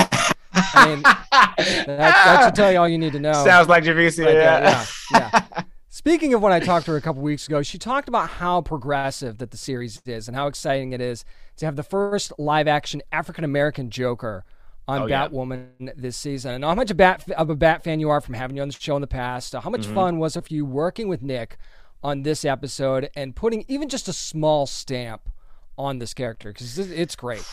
[0.52, 1.54] I mean, that,
[1.86, 3.32] that should tell you all you need to know.
[3.44, 4.26] Sounds like Javicia.
[4.26, 4.86] Uh, yeah.
[5.12, 5.62] yeah, yeah.
[5.90, 8.60] Speaking of when I talked to her a couple weeks ago, she talked about how
[8.62, 11.24] progressive that the series is and how exciting it is
[11.58, 14.44] to have the first live action African American Joker
[14.88, 15.28] on Oh, yeah.
[15.28, 16.60] Batwoman this season.
[16.60, 18.68] Know how much a Bat of a Bat fan you are from having you on
[18.68, 19.54] the show in the past.
[19.54, 19.94] Uh, how much Mhm.
[19.94, 21.56] fun was it for you working with Nick
[22.04, 25.30] on this episode and putting even just a small stamp
[25.78, 27.44] on this character because it's great.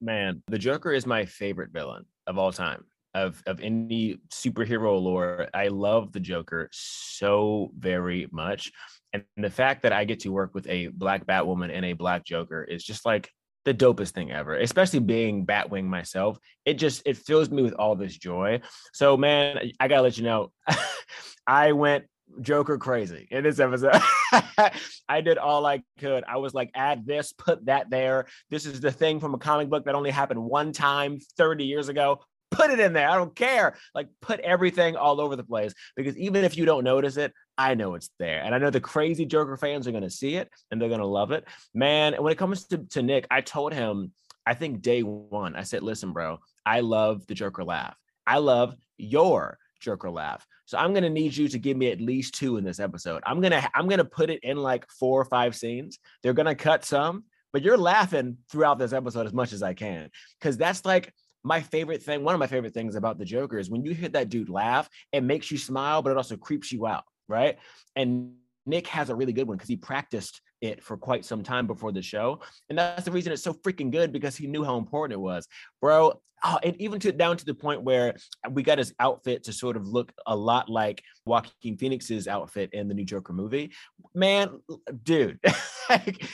[0.00, 2.84] Man, the Joker is my favorite villain of all time.
[3.14, 8.72] Of of any superhero lore, I love the Joker so very much.
[9.12, 12.24] And the fact that I get to work with a black Batwoman and a black
[12.24, 13.28] Joker is just like
[13.66, 14.56] the dopest thing ever.
[14.56, 18.62] Especially being Batwing myself, it just it fills me with all this joy.
[18.94, 20.50] So man, I gotta let you know,
[21.46, 22.06] I went
[22.40, 24.00] Joker crazy in this episode.
[25.08, 26.24] I did all I could.
[26.24, 28.26] I was like, add this, put that there.
[28.50, 31.88] This is the thing from a comic book that only happened one time 30 years
[31.88, 32.20] ago.
[32.50, 33.08] Put it in there.
[33.08, 33.76] I don't care.
[33.94, 37.74] Like, put everything all over the place because even if you don't notice it, I
[37.74, 38.42] know it's there.
[38.42, 41.00] And I know the crazy Joker fans are going to see it and they're going
[41.00, 41.46] to love it.
[41.72, 44.12] Man, when it comes to, to Nick, I told him,
[44.44, 47.96] I think day one, I said, listen, bro, I love the Joker laugh.
[48.26, 50.46] I love your Joker laugh.
[50.64, 53.22] So I'm gonna need you to give me at least two in this episode.
[53.26, 55.98] I'm gonna I'm gonna put it in like four or five scenes.
[56.22, 60.10] They're gonna cut some, but you're laughing throughout this episode as much as I can.
[60.40, 61.12] Cause that's like
[61.44, 62.24] my favorite thing.
[62.24, 64.88] One of my favorite things about the Joker is when you hear that dude laugh,
[65.12, 67.58] it makes you smile, but it also creeps you out, right?
[67.96, 71.66] And Nick has a really good one because he practiced it for quite some time
[71.66, 72.40] before the show.
[72.70, 75.46] And that's the reason it's so freaking good because he knew how important it was.
[75.80, 78.16] Bro, oh, and even to down to the point where
[78.50, 82.88] we got his outfit to sort of look a lot like Joaquin Phoenix's outfit in
[82.88, 83.72] the new Joker movie.
[84.14, 84.60] Man,
[85.02, 85.38] dude,
[85.90, 86.26] like,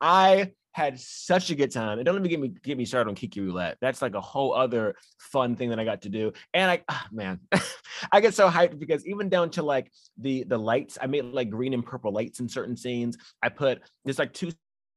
[0.00, 1.98] I had such a good time.
[1.98, 3.78] And don't even get me get me started on Kiki Roulette.
[3.80, 6.34] That's like a whole other fun thing that I got to do.
[6.52, 7.40] And I ah, man,
[8.12, 11.48] I get so hyped because even down to like the the lights, I made like
[11.48, 13.16] green and purple lights in certain scenes.
[13.42, 14.52] I put there's like two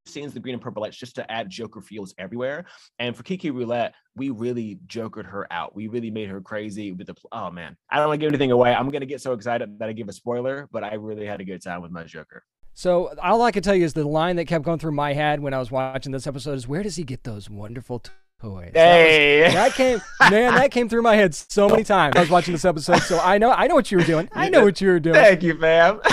[0.05, 2.65] scenes the green and purple lights just to add Joker feels everywhere.
[2.97, 5.77] And for Kiki Roulette, we really jokered her out.
[5.77, 7.77] We really made her crazy with the oh man.
[7.89, 8.75] I don't want to give anything away.
[8.75, 11.45] I'm gonna get so excited that I give a spoiler, but I really had a
[11.45, 12.43] good time with my Joker.
[12.73, 15.41] So all I can tell you is the line that kept going through my head
[15.41, 18.01] when I was watching this episode is where does he get those wonderful
[18.39, 18.71] toys?
[18.73, 19.41] Hey.
[19.41, 22.15] That, was- that came man, that came through my head so many times.
[22.15, 24.29] I was watching this episode, so I know I know what you were doing.
[24.33, 25.15] I know what you were doing.
[25.15, 25.99] Thank you, fam.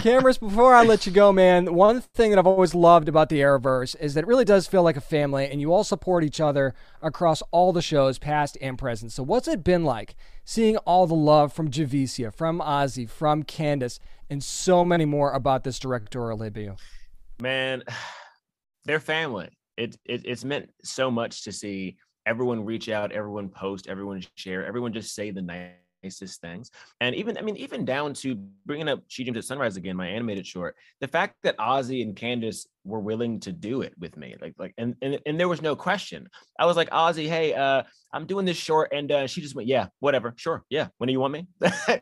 [0.00, 3.40] Camrus, before I let you go, man, one thing that I've always loved about the
[3.40, 6.40] Arrowverse is that it really does feel like a family and you all support each
[6.40, 9.12] other across all the shows, past and present.
[9.12, 10.14] So, what's it been like
[10.44, 15.64] seeing all the love from Javicia, from Ozzy, from Candice, and so many more about
[15.64, 16.76] this directorial debut?
[17.40, 17.82] man
[18.84, 19.48] they're family
[19.80, 24.64] it, it it's meant so much to see everyone reach out everyone post everyone share
[24.64, 26.70] everyone just say the nicest things.
[27.00, 28.34] And even i mean even down to
[28.66, 32.14] bringing up she dreams at sunrise again my animated short the fact that ozzy and
[32.14, 35.62] candice were willing to do it with me like like and and, and there was
[35.62, 36.28] no question.
[36.58, 39.68] I was like ozzy hey uh i'm doing this short and uh she just went
[39.68, 41.46] yeah whatever sure yeah when do you want me?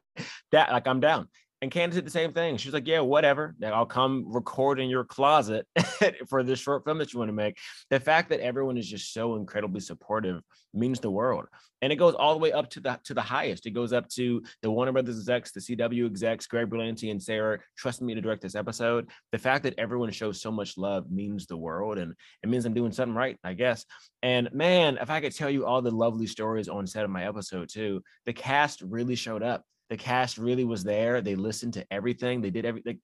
[0.51, 1.29] That like i'm down
[1.61, 2.57] and Candice did the same thing.
[2.57, 3.55] She was like, "Yeah, whatever.
[3.59, 5.67] Then I'll come record in your closet
[6.29, 7.59] for this short film that you want to make."
[7.91, 10.41] The fact that everyone is just so incredibly supportive
[10.73, 11.47] means the world,
[11.83, 13.67] and it goes all the way up to the to the highest.
[13.67, 17.59] It goes up to the Warner Brothers execs, the CW execs, Greg Berlanti and Sarah
[17.77, 19.11] trusting me to direct this episode.
[19.33, 22.75] The fact that everyone shows so much love means the world, and it means I'm
[22.75, 23.85] doing something right, I guess.
[24.23, 27.27] And man, if I could tell you all the lovely stories on set of my
[27.27, 31.21] episode too, the cast really showed up the cast really was there.
[31.21, 32.41] They listened to everything.
[32.41, 33.01] They did everything.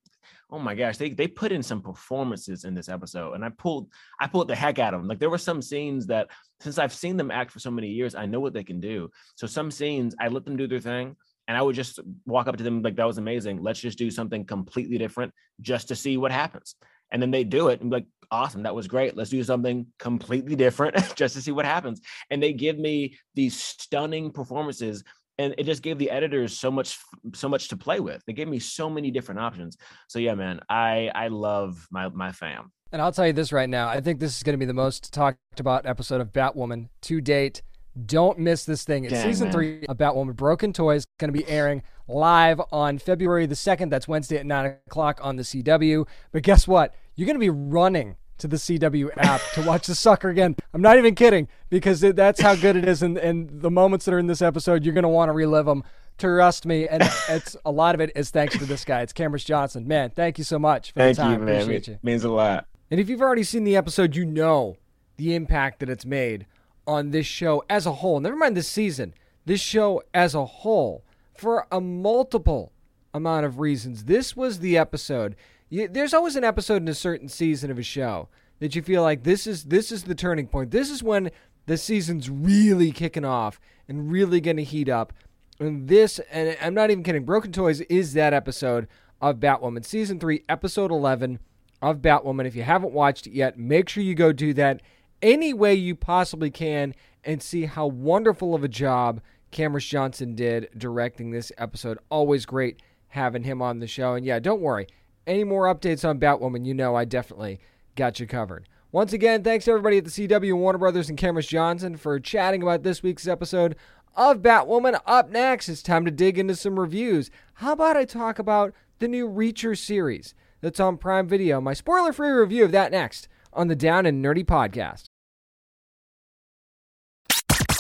[0.51, 3.89] Oh my gosh, they they put in some performances in this episode, and I pulled
[4.21, 5.09] I pulled the heck out of them.
[5.09, 6.29] Like there were some scenes that
[6.61, 9.11] since I've seen them act for so many years, I know what they can do.
[9.37, 11.17] So some scenes I let them do their thing,
[11.49, 13.63] and I would just walk up to them like that was amazing.
[13.63, 16.75] Let's just do something completely different just to see what happens.
[17.11, 19.17] And then they do it and like, awesome, that was great.
[19.17, 22.01] Let's do something completely different just to see what happens.
[22.31, 25.05] And they give me these stunning performances
[25.39, 26.99] and it just gave the editors so much
[27.35, 29.77] so much to play with they gave me so many different options
[30.09, 33.69] so yeah man i i love my my fam And I'll tell you this right
[33.69, 33.89] now.
[33.89, 37.21] I think this is going to be the most talked about episode of Batwoman to
[37.21, 37.61] date.
[38.07, 39.05] Don't miss this thing.
[39.05, 39.53] It's Dang, season man.
[39.53, 43.91] three of Batwoman Broken Toys going to be airing live on February the 2nd.
[43.91, 46.07] That's Wednesday at 9 o'clock on the CW.
[46.31, 46.95] But guess what?
[47.17, 50.57] You're going to be running to the CW app to watch the sucker again.
[50.73, 53.03] I'm not even kidding because it, that's how good it is.
[53.03, 55.67] And, and the moments that are in this episode, you're going to want to relive
[55.67, 55.85] them.
[56.19, 59.03] Trust me, and it's a lot of it is thanks to this guy.
[59.03, 59.89] It's Camrus Johnson.
[59.89, 61.33] Man, thank you so much for Thank the time.
[61.41, 61.55] you, man.
[61.63, 61.99] Appreciate It you.
[62.05, 62.67] means a lot.
[62.91, 64.77] And if you've already seen the episode, you know
[65.17, 66.47] the impact that it's made
[66.87, 68.21] on this show as a whole.
[68.21, 69.15] Never mind this season,
[69.45, 71.03] this show as a whole,
[71.37, 72.71] for a multiple
[73.13, 74.05] amount of reasons.
[74.05, 75.35] This was the episode.
[75.75, 78.29] You, there's always an episode in a certain season of a show
[78.61, 80.71] that you feel like this is this is the turning point.
[80.71, 81.33] This is when
[81.67, 85.13] the season's really kicking off and really going to heat up.
[85.59, 88.87] And this, and I'm not even kidding, Broken Toys is that episode
[89.21, 91.41] of Batwoman, season three, episode 11
[91.83, 92.47] of Batwoman.
[92.47, 94.81] If you haven't watched it yet, make sure you go do that
[95.23, 96.95] any way you possibly can
[97.25, 99.21] and see how wonderful of a job
[99.51, 101.99] Camrus Johnson did directing this episode.
[102.11, 104.15] Always great having him on the show.
[104.15, 104.87] And yeah, don't worry.
[105.27, 107.61] Any more updates on Batwoman, you know I definitely
[107.97, 108.69] got you covered.
[108.93, 112.63] Once again, thanks to everybody at the CW, Warner Brothers, and Camrus Johnson for chatting
[112.63, 113.75] about this week's episode
[114.15, 115.01] of Batwoman.
[115.07, 117.31] Up next, it's time to dig into some reviews.
[117.55, 121.61] How about I talk about the new Reacher series that's on Prime Video?
[121.61, 125.05] My spoiler free review of that next on the Down and Nerdy podcast.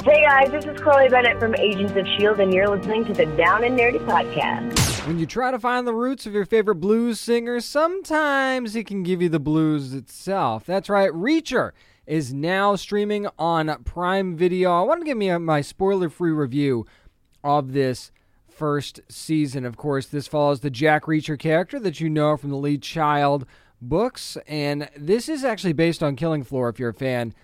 [0.04, 3.24] Hey guys, this is Chloe Bennett from Agents of S.H.I.E.L.D., and you're listening to the
[3.36, 4.93] Down and Nerdy Podcast.
[5.06, 9.02] When you try to find the roots of your favorite blues singer, sometimes he can
[9.02, 10.64] give you the blues itself.
[10.64, 11.72] That's right, Reacher
[12.06, 14.72] is now streaming on Prime Video.
[14.72, 16.86] I want to give me a, my spoiler free review
[17.42, 18.12] of this
[18.48, 19.66] first season.
[19.66, 23.44] Of course, this follows the Jack Reacher character that you know from the Lee Child
[23.82, 27.34] books, and this is actually based on Killing Floor if you're a fan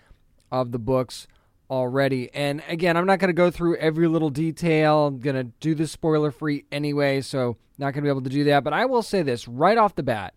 [0.51, 1.27] of the books
[1.71, 2.33] already.
[2.35, 5.07] And again, I'm not going to go through every little detail.
[5.07, 8.31] I'm going to do this spoiler free anyway, so not going to be able to
[8.31, 8.64] do that.
[8.64, 10.35] But I will say this right off the bat.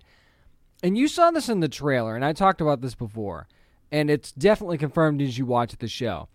[0.84, 3.48] And you saw this in the trailer, and I talked about this before,
[3.92, 6.28] and it's definitely confirmed as you watch the show.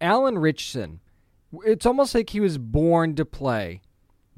[0.00, 1.00] Alan Ritchson,
[1.64, 3.80] it's almost like he was born to play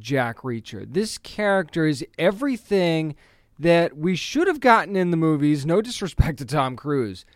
[0.01, 0.91] Jack Reacher.
[0.91, 3.14] This character is everything
[3.59, 5.66] that we should have gotten in the movies.
[5.66, 7.27] No disrespect to Tom Cruise,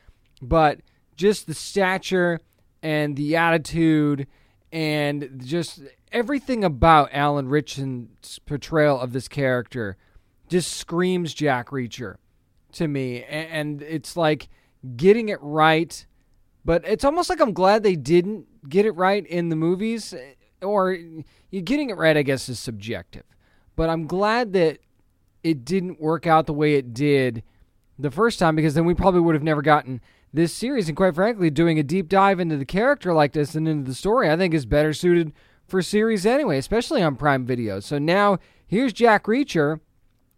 [0.40, 0.80] but
[1.16, 2.40] just the stature
[2.82, 4.26] and the attitude
[4.72, 5.80] and just
[6.10, 9.96] everything about Alan Ritchson's portrayal of this character
[10.48, 12.16] just screams Jack Reacher
[12.72, 13.24] to me.
[13.24, 14.48] And it's like
[14.96, 16.06] getting it right,
[16.64, 20.14] but it's almost like I'm glad they didn't get it right in the movies.
[20.60, 23.24] Or you getting it right, I guess, is subjective.
[23.76, 24.78] But I'm glad that
[25.42, 27.42] it didn't work out the way it did
[27.98, 30.00] the first time because then we probably would have never gotten
[30.32, 30.88] this series.
[30.88, 33.94] And quite frankly, doing a deep dive into the character like this and into the
[33.94, 35.32] story, I think is better suited
[35.66, 37.80] for series anyway, especially on Prime Video.
[37.80, 39.80] So now here's Jack Reacher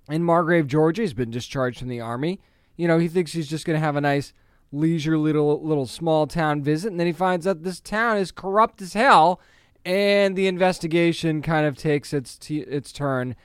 [0.09, 1.03] in Margrave, Georgia.
[1.03, 2.41] He's been discharged from the army.
[2.77, 4.33] You know, he thinks he's just going to have a nice
[4.73, 8.83] leisure little little small town visit, and then he finds out this town is corrupt
[8.83, 9.41] as hell,
[9.85, 13.37] and the investigation kind of takes its t- its turn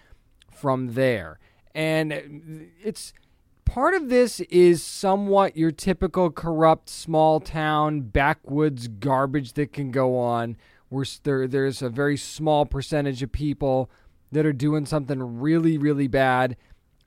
[0.51, 1.39] from there.
[1.75, 3.13] And it's
[3.69, 10.17] part of this is somewhat your typical corrupt small town backwoods garbage that can go
[10.17, 10.57] on
[10.89, 13.87] where there, there's a very small percentage of people
[14.31, 16.57] that are doing something really really bad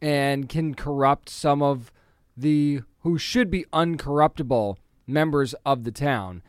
[0.00, 1.90] and can corrupt some of
[2.36, 6.42] the who should be uncorruptible members of the town.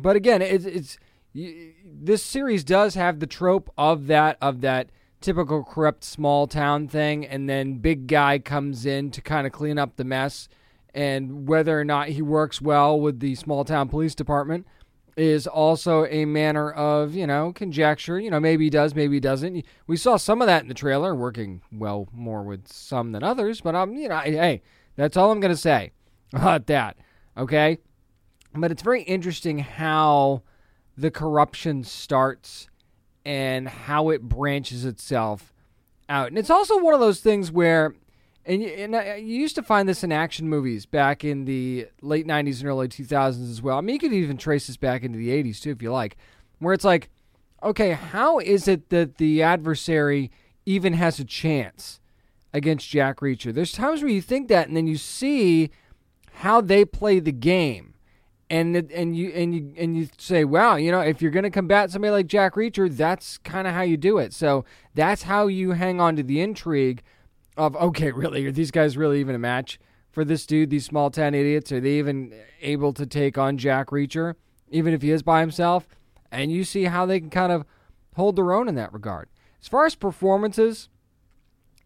[0.00, 0.98] But again it's, it's
[1.32, 4.90] this series does have the trope of that of that
[5.20, 9.78] typical corrupt small town thing and then big guy comes in to kind of clean
[9.78, 10.48] up the mess.
[10.94, 14.66] And whether or not he works well with the small town police department
[15.16, 18.18] is also a manner of you know conjecture.
[18.18, 19.64] You know maybe he does maybe he doesn't.
[19.86, 23.60] We saw some of that in the trailer working well more with some than others
[23.60, 24.62] but I'm, you know hey
[24.96, 25.92] that's all i'm going to say
[26.32, 26.96] about that
[27.36, 27.78] okay?
[28.54, 30.42] But it's very interesting how
[30.96, 32.68] the corruption starts
[33.24, 35.52] and how it branches itself
[36.08, 36.28] out.
[36.28, 37.94] And it's also one of those things where,
[38.44, 38.94] and, and
[39.26, 42.88] you used to find this in action movies back in the late 90s and early
[42.88, 43.78] 2000s as well.
[43.78, 46.16] I mean, you could even trace this back into the 80s too, if you like,
[46.58, 47.10] where it's like,
[47.62, 50.30] okay, how is it that the adversary
[50.66, 52.00] even has a chance
[52.52, 53.52] against Jack Reacher?
[53.52, 55.70] There's times where you think that, and then you see
[56.32, 57.89] how they play the game
[58.50, 61.50] and and you and you and you say, wow, you know, if you're going to
[61.50, 64.34] combat somebody like Jack Reacher, that's kind of how you do it.
[64.34, 67.02] So that's how you hang on to the intrigue
[67.56, 69.78] of, okay, really, are these guys really even a match
[70.10, 70.70] for this dude?
[70.70, 74.34] These small town idiots, are they even able to take on Jack Reacher,
[74.68, 75.86] even if he is by himself?
[76.32, 77.64] And you see how they can kind of
[78.16, 79.28] hold their own in that regard.
[79.60, 80.88] As far as performances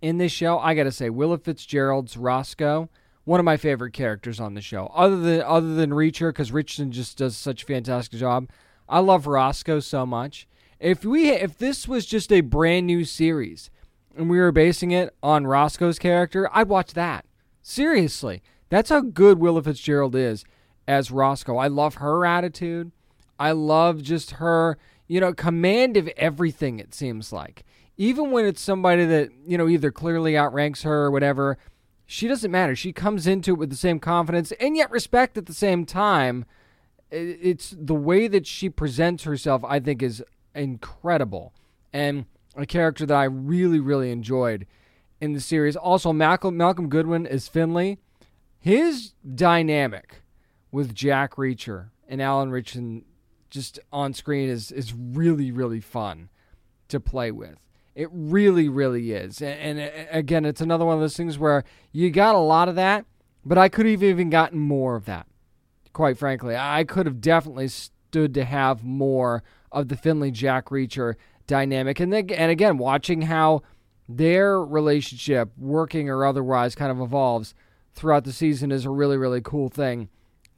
[0.00, 2.88] in this show, I got to say, Willa Fitzgerald's Roscoe
[3.24, 4.86] one of my favorite characters on the show.
[4.94, 8.48] Other than other than Reacher, because Richardson just does such a fantastic job.
[8.88, 10.46] I love Roscoe so much,
[10.78, 13.70] If we if this was just a brand new series
[14.16, 17.24] and we were basing it on Roscoe's character, I'd watch that.
[17.62, 18.42] Seriously.
[18.68, 20.44] That's how good Willa Fitzgerald is
[20.86, 21.56] as Roscoe.
[21.56, 22.92] I love her attitude.
[23.38, 27.64] I love just her, you know, command of everything it seems like.
[27.96, 31.56] Even when it's somebody that, you know, either clearly outranks her or whatever,
[32.06, 32.76] she doesn't matter.
[32.76, 36.44] She comes into it with the same confidence and yet respect at the same time.
[37.10, 40.22] It's the way that she presents herself, I think, is
[40.54, 41.52] incredible.
[41.92, 42.26] And
[42.56, 44.66] a character that I really, really enjoyed
[45.20, 45.76] in the series.
[45.76, 47.98] Also, Malcolm, Goodwin is Finley.
[48.58, 50.22] His dynamic
[50.72, 53.04] with Jack Reacher and Alan Ritchson
[53.50, 56.28] just on screen is, is really, really fun
[56.88, 57.58] to play with.
[57.94, 59.40] It really, really is.
[59.40, 62.74] And, and, again, it's another one of those things where you got a lot of
[62.74, 63.06] that,
[63.44, 65.26] but I could have even gotten more of that.
[65.92, 71.14] Quite frankly, I could have definitely stood to have more of the Finley Jack Reacher
[71.46, 72.00] dynamic.
[72.00, 73.62] And and again, watching how
[74.08, 77.54] their relationship, working or otherwise, kind of evolves
[77.94, 80.08] throughout the season is a really, really cool thing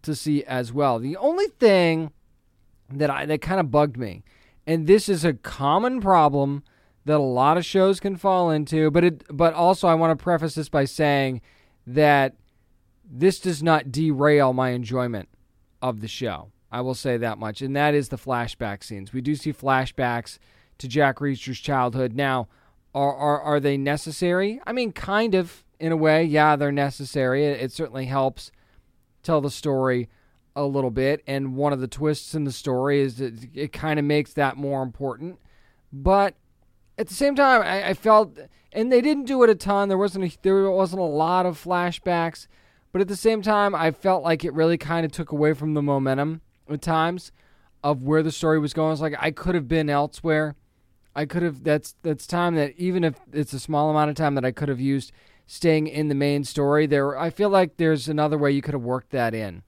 [0.03, 0.99] to see as well.
[0.99, 2.13] The only thing
[2.91, 4.23] that I that kind of bugged me,
[4.67, 6.63] and this is a common problem
[7.07, 10.23] that a lot of shows can fall into, but it but also I want to
[10.23, 11.41] preface this by saying
[11.87, 12.35] that
[13.09, 15.29] this does not derail my enjoyment
[15.81, 16.51] of the show.
[16.71, 19.13] I will say that much, and that is the flashback scenes.
[19.13, 20.39] We do see flashbacks
[20.79, 22.15] to Jack Reacher's childhood.
[22.15, 22.49] Now,
[22.93, 24.61] are are, are they necessary?
[24.67, 26.25] I mean, kind of in a way.
[26.25, 27.47] Yeah, they're necessary.
[27.47, 28.51] It, it certainly helps
[29.23, 30.09] tell the story
[30.57, 34.05] a little bit, and one of the twists in the story is it kind of
[34.05, 35.39] makes that more important.
[35.93, 36.35] But
[36.99, 38.39] at the same time, I, I, felt,
[38.73, 39.89] and they didn't do it a ton.
[39.89, 42.47] There wasn't a, there wasn't a lot of flashbacks,
[42.93, 45.75] but at the same time, I felt like it really kind of took away from
[45.75, 47.33] the momentum at times
[47.85, 48.93] of where the story was going.
[48.93, 50.57] It's like I could have been elsewhere.
[51.15, 51.65] I could have.
[51.65, 54.69] That's that's time that even if it's a small amount of time that I could
[54.69, 55.13] have used
[55.47, 56.87] staying in the main story.
[56.87, 59.63] There, I feel like there's another way you could have worked that in,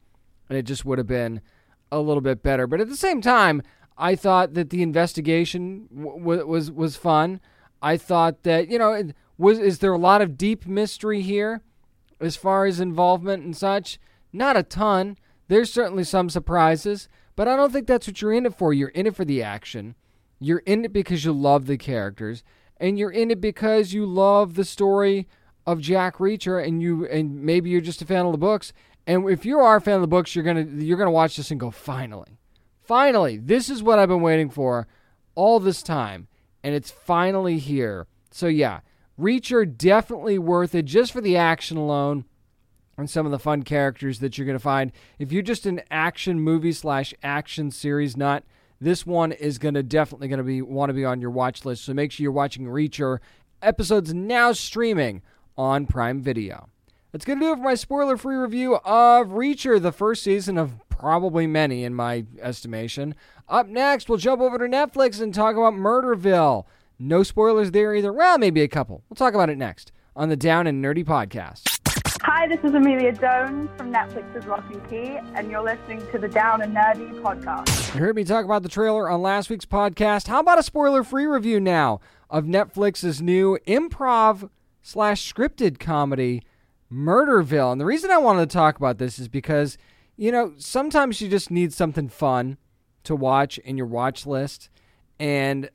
[0.48, 1.40] and it just would have been
[1.90, 2.66] a little bit better.
[2.66, 3.62] But at the same time,
[3.98, 7.40] I thought that the investigation w- was was fun.
[7.82, 11.62] I thought that you know was is there a lot of deep mystery here
[12.20, 13.98] as far as involvement and such?
[14.32, 15.16] Not a ton.
[15.48, 18.72] There's certainly some surprises, but I don't think that's what you're in it for.
[18.72, 19.94] You're in it for the action.
[20.38, 22.44] You're in it because you love the characters,
[22.76, 25.26] and you're in it because you love the story
[25.66, 28.72] of Jack Reacher and you and maybe you're just a fan of the books.
[29.06, 31.50] And if you are a fan of the books, you're gonna you're gonna watch this
[31.50, 32.37] and go, finally,
[32.88, 34.88] finally, this is what I've been waiting for
[35.34, 36.26] all this time,
[36.64, 38.06] and it's finally here.
[38.30, 38.80] So yeah,
[39.20, 42.24] Reacher definitely worth it just for the action alone
[42.96, 44.90] and some of the fun characters that you're gonna find.
[45.18, 48.42] If you're just an action movie slash action series nut,
[48.80, 51.84] this one is gonna definitely gonna be want to be on your watch list.
[51.84, 53.18] So make sure you're watching Reacher.
[53.60, 55.22] Episodes now streaming
[55.56, 56.68] on Prime Video.
[57.10, 60.58] That's going to do it for my spoiler free review of Reacher, the first season
[60.58, 63.14] of probably many in my estimation.
[63.48, 66.66] Up next, we'll jump over to Netflix and talk about Murderville.
[66.98, 68.12] No spoilers there either.
[68.12, 69.04] Well, maybe a couple.
[69.08, 71.78] We'll talk about it next on the Down and Nerdy podcast.
[72.24, 76.28] Hi, this is Amelia Jones from Netflix's Lock and Key, and you're listening to the
[76.28, 77.94] Down and Nerdy podcast.
[77.94, 80.26] You heard me talk about the trailer on last week's podcast.
[80.26, 84.50] How about a spoiler free review now of Netflix's new improv
[84.82, 86.42] slash scripted comedy,
[86.92, 87.72] Murderville.
[87.72, 89.78] And the reason I wanted to talk about this is because,
[90.16, 92.56] you know, sometimes you just need something fun
[93.04, 94.68] to watch in your watch list.
[95.18, 95.70] And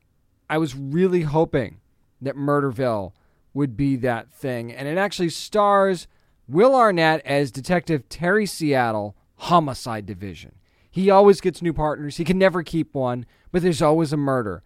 [0.49, 1.79] I was really hoping
[2.21, 3.13] that Murderville
[3.53, 4.71] would be that thing.
[4.71, 6.07] And it actually stars
[6.47, 10.55] Will Arnett as Detective Terry Seattle, Homicide Division.
[10.89, 12.17] He always gets new partners.
[12.17, 14.61] He can never keep one, but there's always a murder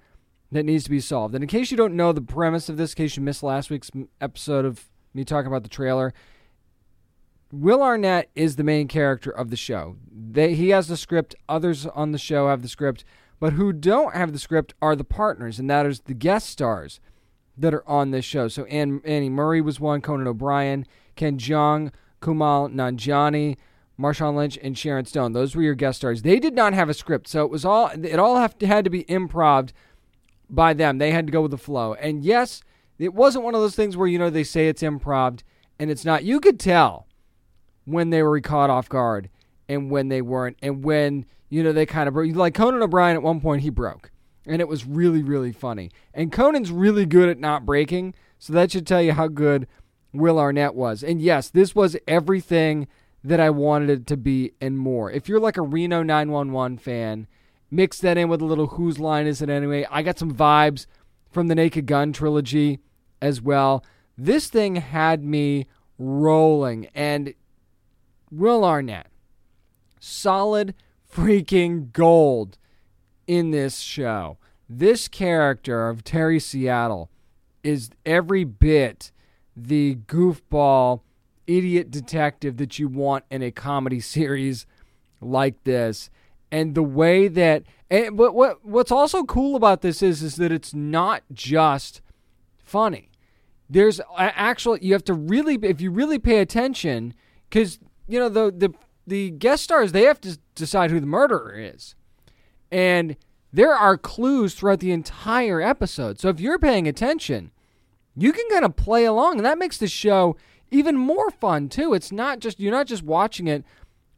[0.52, 1.36] that needs to be solved.
[1.36, 3.70] And in case you don't know the premise of this, in case you missed last
[3.70, 6.14] week's episode of me talking about the trailer,
[7.52, 9.96] Will Arnett is the main character of the show.
[10.12, 11.36] They, he has the script.
[11.48, 13.06] Others on the show have the script,
[13.40, 17.00] but who don't have the script are the partners, and that is the guest stars
[17.58, 18.48] that are on this show.
[18.48, 20.86] So Ann, Annie Murphy was one, Conan O'Brien,
[21.16, 21.92] Ken Jeong,
[22.22, 23.58] Kumail Nanjiani,
[24.00, 25.32] Marshawn Lynch, and Sharon Stone.
[25.32, 26.22] Those were your guest stars.
[26.22, 28.90] They did not have a script, so it was all it all to, had to
[28.90, 29.72] be improv
[30.50, 30.98] by them.
[30.98, 31.94] They had to go with the flow.
[31.96, 32.62] And yes,
[33.00, 35.40] it wasn't one of those things where, you know, they say it's improv
[35.80, 36.24] and it's not.
[36.24, 37.07] You could tell
[37.88, 39.30] when they were caught off guard
[39.70, 40.58] and when they weren't.
[40.62, 42.36] And when, you know, they kind of broke.
[42.36, 44.12] Like Conan O'Brien at one point, he broke.
[44.46, 45.90] And it was really, really funny.
[46.14, 48.14] And Conan's really good at not breaking.
[48.40, 49.68] So that should tell you how good
[50.14, 51.02] Will Arnett was.
[51.02, 52.88] And yes, this was everything
[53.24, 55.10] that I wanted it to be and more.
[55.10, 57.28] If you're like a Reno 911 fan
[57.72, 59.86] mix that in with a little whose line is it anyway.
[59.90, 60.86] I got some vibes
[61.32, 62.80] from the Naked Gun trilogy
[63.22, 63.84] as well.
[64.18, 65.68] This thing had me
[65.98, 67.34] rolling, and
[68.32, 69.08] Will Arnett,
[70.00, 70.74] solid
[71.12, 72.58] freaking gold
[73.26, 74.38] in this show.
[74.70, 77.10] This character of Terry Seattle
[77.64, 79.12] is every bit
[79.56, 81.02] the goofball
[81.48, 84.66] idiot detective that you want in a comedy series
[85.22, 86.10] like this.
[86.52, 90.52] And the way that and but what what's also cool about this is is that
[90.52, 92.02] it's not just
[92.64, 93.10] funny.
[93.70, 97.14] There's actually you have to really if you really pay attention
[97.52, 98.74] cuz you know the the
[99.06, 101.96] the guest stars they have to decide who the murderer is.
[102.72, 103.16] And
[103.54, 106.20] there are clues throughout the entire episode.
[106.20, 107.52] So if you're paying attention,
[108.16, 110.36] you can kind of play along and that makes the show
[110.70, 111.94] even more fun too.
[111.94, 113.64] It's not just you're not just watching it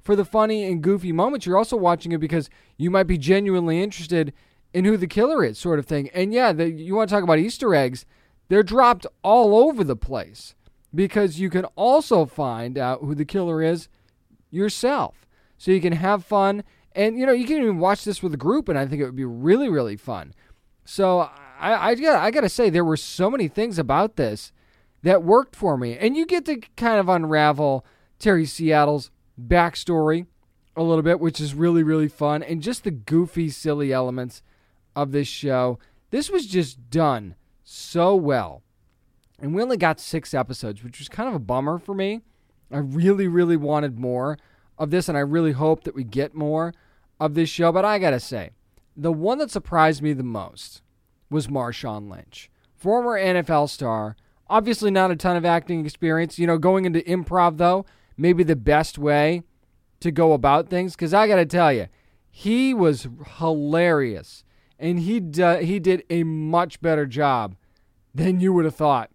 [0.01, 1.45] for the funny and goofy moments.
[1.45, 4.33] You're also watching it because you might be genuinely interested
[4.73, 6.09] in who the killer is, sort of thing.
[6.13, 8.05] And yeah, the, you want to talk about Easter eggs?
[8.47, 10.55] They're dropped all over the place
[10.93, 13.87] because you can also find out who the killer is
[14.49, 15.27] yourself.
[15.57, 16.63] So you can have fun.
[16.93, 19.05] And, you know, you can even watch this with a group, and I think it
[19.05, 20.33] would be really, really fun.
[20.85, 21.29] So
[21.59, 24.51] I, I, got I got to say, there were so many things about this
[25.03, 25.97] that worked for me.
[25.97, 27.85] And you get to kind of unravel
[28.17, 30.25] Terry Seattle's backstory
[30.75, 32.41] a little bit, which is really, really fun.
[32.41, 34.41] And just the goofy, silly elements
[34.95, 35.79] of this show.
[36.09, 38.63] This was just done so well.
[39.41, 42.21] And we only got six episodes, which was kind of a bummer for me.
[42.71, 44.37] I really, really wanted more
[44.77, 46.73] of this, and I really hope that we get more
[47.19, 47.71] of this show.
[47.71, 48.51] But I got to say,
[48.95, 50.81] the one that surprised me the most
[51.29, 54.15] was Marshawn Lynch, former NFL star
[54.49, 56.39] Obviously, not a ton of acting experience.
[56.39, 57.85] You know, going into improv, though,
[58.17, 59.43] maybe the best way
[59.99, 60.95] to go about things.
[60.95, 61.87] Because I got to tell you,
[62.31, 64.43] he was hilarious.
[64.79, 65.21] And he,
[65.61, 67.55] he did a much better job
[68.15, 69.11] than you would have thought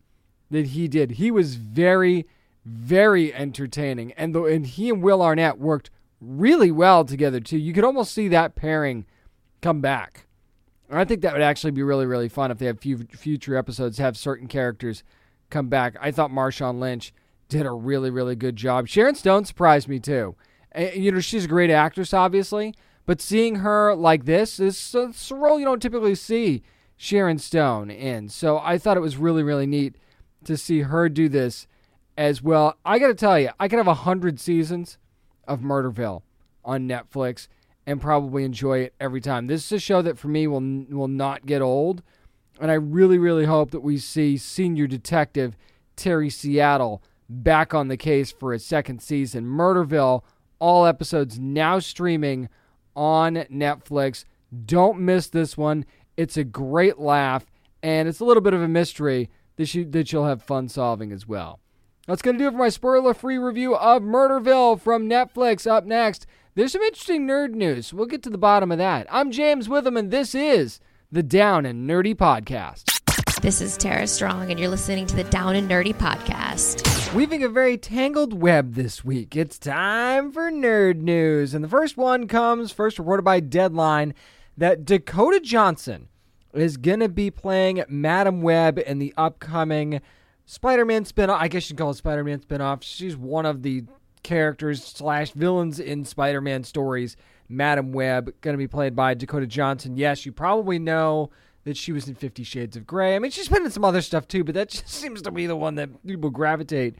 [0.50, 1.12] that he did.
[1.12, 2.26] He was very,
[2.64, 4.12] very entertaining.
[4.12, 5.90] And, the, and he and Will Arnett worked
[6.20, 7.58] really well together, too.
[7.58, 9.06] You could almost see that pairing
[9.60, 10.26] come back.
[10.90, 13.98] I think that would actually be really, really fun if they have few future episodes
[13.98, 15.02] have certain characters
[15.50, 15.96] come back.
[16.00, 17.12] I thought Marshawn Lynch
[17.48, 18.86] did a really, really good job.
[18.86, 20.36] Sharon Stone surprised me too.
[20.94, 22.74] You know, she's a great actress, obviously,
[23.06, 26.62] but seeing her like this is a role you don't typically see
[26.96, 28.28] Sharon Stone in.
[28.28, 29.96] So I thought it was really, really neat
[30.46, 31.66] to see her do this
[32.16, 32.76] as well.
[32.84, 34.98] I got to tell you, I could have a hundred seasons
[35.46, 36.22] of Murderville
[36.64, 37.48] on Netflix
[37.86, 39.46] and probably enjoy it every time.
[39.46, 42.02] This is a show that for me will will not get old.
[42.60, 45.56] And I really, really hope that we see senior detective
[45.96, 49.44] Terry Seattle back on the case for a second season.
[49.44, 50.22] Murderville,
[50.58, 52.48] all episodes now streaming
[52.94, 54.24] on Netflix.
[54.64, 55.84] Don't miss this one.
[56.16, 57.44] It's a great laugh,
[57.82, 61.12] and it's a little bit of a mystery that, you, that you'll have fun solving
[61.12, 61.60] as well.
[62.06, 65.66] That's going to do it for my spoiler free review of Murderville from Netflix.
[65.66, 67.94] Up next, there's some interesting nerd news.
[67.94, 69.06] We'll get to the bottom of that.
[69.10, 70.80] I'm James Witham, and this is
[71.10, 73.00] the Down and Nerdy Podcast.
[73.40, 77.14] This is Tara Strong, and you're listening to the Down and Nerdy Podcast.
[77.14, 79.36] Weaving a very tangled web this week.
[79.36, 81.54] It's time for nerd news.
[81.54, 84.14] And the first one comes, first reported by Deadline,
[84.56, 86.08] that Dakota Johnson
[86.54, 90.00] is going to be playing Madam Web in the upcoming
[90.46, 91.38] Spider Man spinoff.
[91.40, 92.82] I guess you call it Spider Man spinoff.
[92.82, 93.84] She's one of the
[94.22, 97.16] characters slash villains in Spider Man stories
[97.48, 99.96] Madam Web, going to be played by Dakota Johnson.
[99.96, 101.30] Yes, you probably know
[101.64, 103.14] that she was in Fifty Shades of Grey.
[103.14, 105.46] I mean, she's been in some other stuff too, but that just seems to be
[105.46, 106.96] the one that people gravitate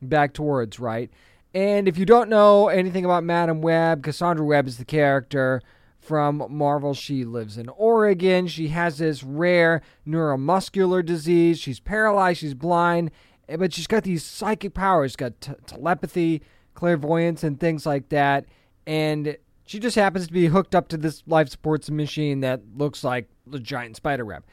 [0.00, 1.10] back towards, right?
[1.54, 5.60] And if you don't know anything about Madam Web, Cassandra Webb is the character
[6.02, 6.92] from Marvel.
[6.92, 8.48] She lives in Oregon.
[8.48, 11.58] She has this rare neuromuscular disease.
[11.58, 13.10] She's paralyzed, she's blind,
[13.48, 15.12] eh, but she's got these psychic powers.
[15.12, 16.42] She's got t- telepathy,
[16.74, 18.46] clairvoyance, and things like that.
[18.86, 23.04] And she just happens to be hooked up to this life supports machine that looks
[23.04, 24.44] like a giant spider web.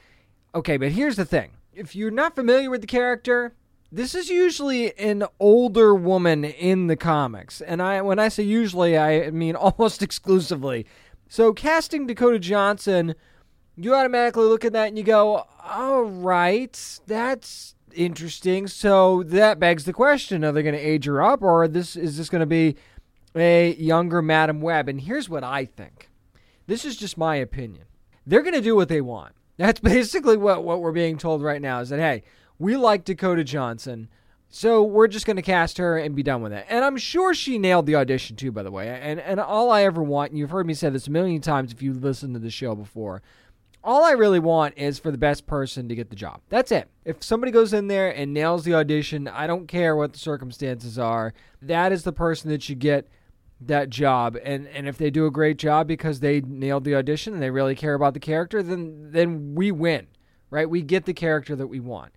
[0.54, 1.52] Okay, but here's the thing.
[1.74, 3.54] If you're not familiar with the character,
[3.92, 7.62] this is usually an older woman in the comics.
[7.62, 10.86] And I when I say usually, I mean almost exclusively.
[11.30, 13.16] So casting Dakota Johnson,
[13.78, 19.86] you automatically look at that and you go, "All right, that's interesting." So that begs
[19.86, 22.46] the question, are they going to age her up or this is this going to
[22.46, 22.76] be
[23.36, 24.90] a younger Madam Web.
[24.90, 26.10] And here's what I think
[26.68, 27.86] this is just my opinion.
[28.26, 29.34] They're going to do what they want.
[29.58, 32.24] That's basically what, what we're being told right now is that, hey,
[32.58, 34.10] we like Dakota Johnson.
[34.52, 36.66] So we're just going to cast her and be done with it.
[36.70, 38.90] And I'm sure she nailed the audition too, by the way.
[38.90, 41.72] And and all I ever want, and you've heard me say this a million times
[41.72, 43.22] if you listened to the show before,
[43.84, 46.42] all I really want is for the best person to get the job.
[46.50, 46.90] That's it.
[47.06, 50.98] If somebody goes in there and nails the audition, I don't care what the circumstances
[50.98, 51.34] are.
[51.62, 53.08] That is the person that should get
[53.62, 54.36] that job.
[54.44, 57.52] And and if they do a great job because they nailed the audition and they
[57.52, 60.08] really care about the character, then then we win.
[60.50, 60.68] Right?
[60.68, 62.12] We get the character that we want.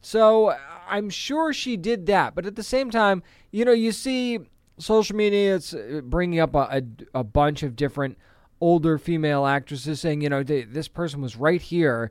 [0.00, 0.54] So
[0.88, 2.34] I'm sure she did that.
[2.34, 4.38] But at the same time, you know, you see
[4.78, 6.82] social media, it's uh, bringing up a,
[7.14, 8.16] a, a bunch of different
[8.60, 12.10] older female actresses saying, you know, they, this person was right here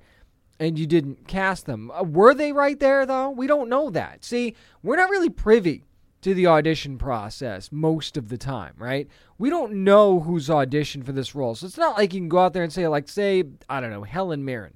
[0.59, 1.91] and you didn't cast them.
[1.91, 3.29] Uh, were they right there, though?
[3.29, 4.23] We don't know that.
[4.23, 5.83] See, we're not really privy
[6.21, 9.07] to the audition process most of the time, right?
[9.37, 11.53] We don't know who's auditioned for this role.
[11.53, 13.91] So it's not like you can go out there and say, like, say, I don't
[13.91, 14.73] know, Helen Mirren.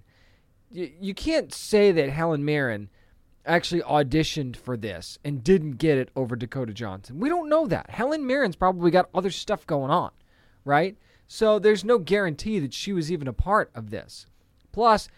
[0.70, 2.90] You, you can't say that Helen Mirren
[3.46, 7.20] actually auditioned for this and didn't get it over Dakota Johnson.
[7.20, 7.90] We don't know that.
[7.90, 10.12] Helen Mirren's probably got other stuff going on,
[10.66, 10.98] right?
[11.28, 14.26] So there's no guarantee that she was even a part of this.
[14.72, 15.10] Plus,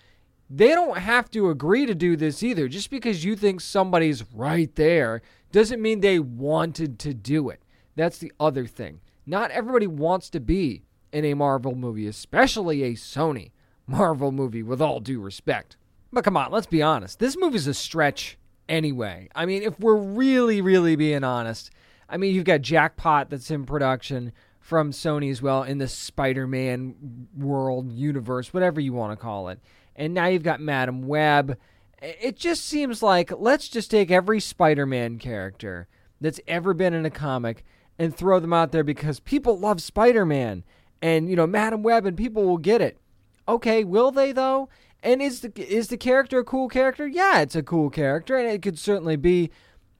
[0.50, 2.68] they don't have to agree to do this either.
[2.68, 5.22] Just because you think somebody's right there
[5.52, 7.64] doesn't mean they wanted to do it.
[7.96, 9.02] That's the other thing.
[9.26, 13.52] Not everybody wants to be in a Marvel movie, especially a Sony
[13.88, 15.78] Marvel movie, with all due respect.
[16.14, 17.18] But come on, let's be honest.
[17.18, 18.38] This movie's a stretch
[18.70, 19.30] anyway.
[19.34, 21.72] I mean, if we're really, really being honest,
[22.08, 26.46] I mean, you've got Jackpot that's in production from Sony as well in the Spider
[26.46, 29.60] Man world, universe, whatever you want to call it.
[29.96, 31.58] And now you've got Madam Web.
[32.00, 35.88] It just seems like let's just take every Spider Man character
[36.22, 37.66] that's ever been in a comic
[37.98, 40.64] and throw them out there because people love Spider Man
[41.02, 43.00] and, you know, Madam Web and people will get it.
[43.48, 44.70] Okay, will they though?
[45.04, 47.06] And is the is the character a cool character?
[47.06, 49.52] Yeah, it's a cool character, and it could certainly be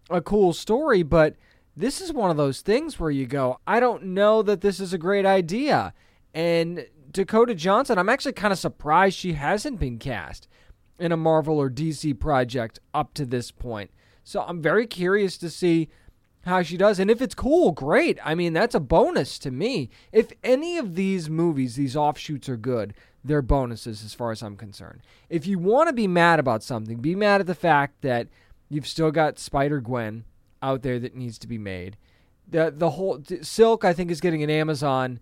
[0.10, 1.04] a cool story.
[1.04, 1.36] But
[1.76, 4.94] this is one of those things where you go, I don't know that this is
[4.94, 5.94] a great idea.
[6.34, 10.48] And Dakota Johnson, I'm actually kind of surprised she hasn't been cast
[11.00, 13.92] in a Marvel or DC project up to this point.
[14.24, 15.90] So I'm very curious to see
[16.46, 17.00] how she does.
[17.00, 18.20] And if it's cool, great.
[18.24, 19.90] I mean, that's a bonus to me.
[20.12, 24.58] If any of these movies, these offshoots are good, they're bonuses as far as I'm
[24.58, 25.02] concerned.
[25.30, 28.28] If you want to be mad about something, be mad at the fact that
[28.70, 30.26] you've still got Spider Gwen
[30.62, 31.98] out there that needs to be made.
[32.48, 35.20] The the whole Silk I think is getting an Amazon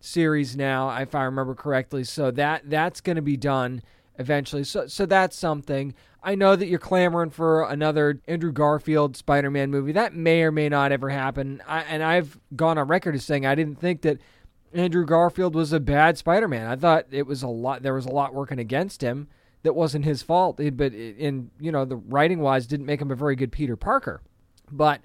[0.00, 2.02] series now if I remember correctly.
[2.02, 3.82] So that that's going to be done
[4.18, 4.64] eventually.
[4.64, 5.94] So so that's something.
[6.26, 9.92] I know that you're clamoring for another Andrew Garfield Spider-Man movie.
[9.92, 11.62] That may or may not ever happen.
[11.68, 14.18] I, and I've gone on record as saying I didn't think that
[14.72, 16.66] Andrew Garfield was a bad Spider-Man.
[16.66, 17.84] I thought it was a lot.
[17.84, 19.28] There was a lot working against him
[19.62, 20.56] that wasn't his fault.
[20.56, 24.20] But in you know the writing wise, didn't make him a very good Peter Parker.
[24.68, 25.02] But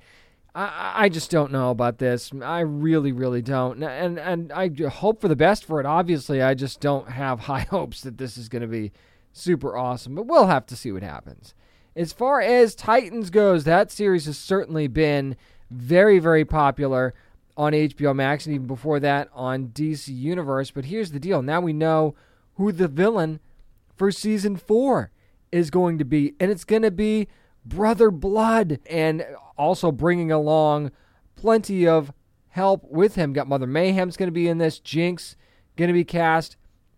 [0.55, 2.31] I, I just don't know about this.
[2.41, 3.83] I really, really don't.
[3.83, 5.85] And and I hope for the best for it.
[5.85, 8.91] Obviously, I just don't have high hopes that this is going to be
[9.33, 10.15] super awesome.
[10.15, 11.53] But we'll have to see what happens.
[11.95, 15.35] As far as Titans goes, that series has certainly been
[15.69, 17.13] very, very popular
[17.57, 20.71] on HBO Max and even before that on DC Universe.
[20.71, 22.15] But here's the deal now we know
[22.55, 23.39] who the villain
[23.95, 25.11] for season four
[25.51, 27.27] is going to be, and it's going to be
[27.65, 29.25] Brother Blood, and
[29.57, 30.91] also bringing along
[31.35, 32.11] plenty of
[32.49, 33.33] help with him.
[33.33, 35.35] Got Mother Mayhem's going to be in this, Jinx
[35.75, 36.57] going to be cast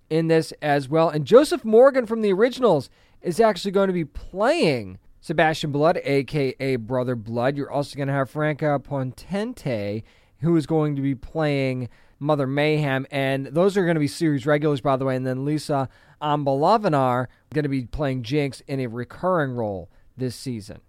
[0.10, 2.90] in this as well, and Joseph Morgan from the originals
[3.22, 7.56] is actually going to be playing Sebastian Blood, aka Brother Blood.
[7.56, 10.04] You're also going to have Franka Potente,
[10.42, 11.88] who is going to be playing
[12.20, 13.08] Mother Mayhem.
[13.10, 15.16] And those are going to be series regulars, by the way.
[15.16, 15.88] And then Lisa
[16.22, 20.80] Ambalavanar going to be playing Jinx in a recurring role this season.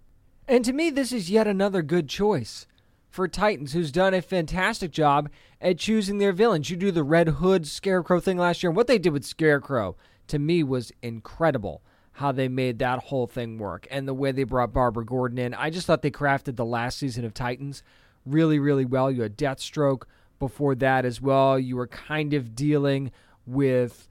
[0.47, 2.67] And to me, this is yet another good choice
[3.15, 5.29] for Titans, who's done a fantastic job
[5.61, 6.69] at choosing their villains.
[6.69, 9.95] You do the Red Hood Scarecrow thing last year, and what they did with Scarecrow
[10.27, 11.81] to me was incredible.
[12.11, 15.53] How they made that whole thing work and the way they brought Barbara Gordon in.
[15.53, 17.83] I just thought they crafted the last season of Titans
[18.25, 19.09] really, really well.
[19.11, 20.03] You had Deathstroke
[20.39, 21.57] before that as well.
[21.57, 23.11] You were kind of dealing
[23.45, 24.07] with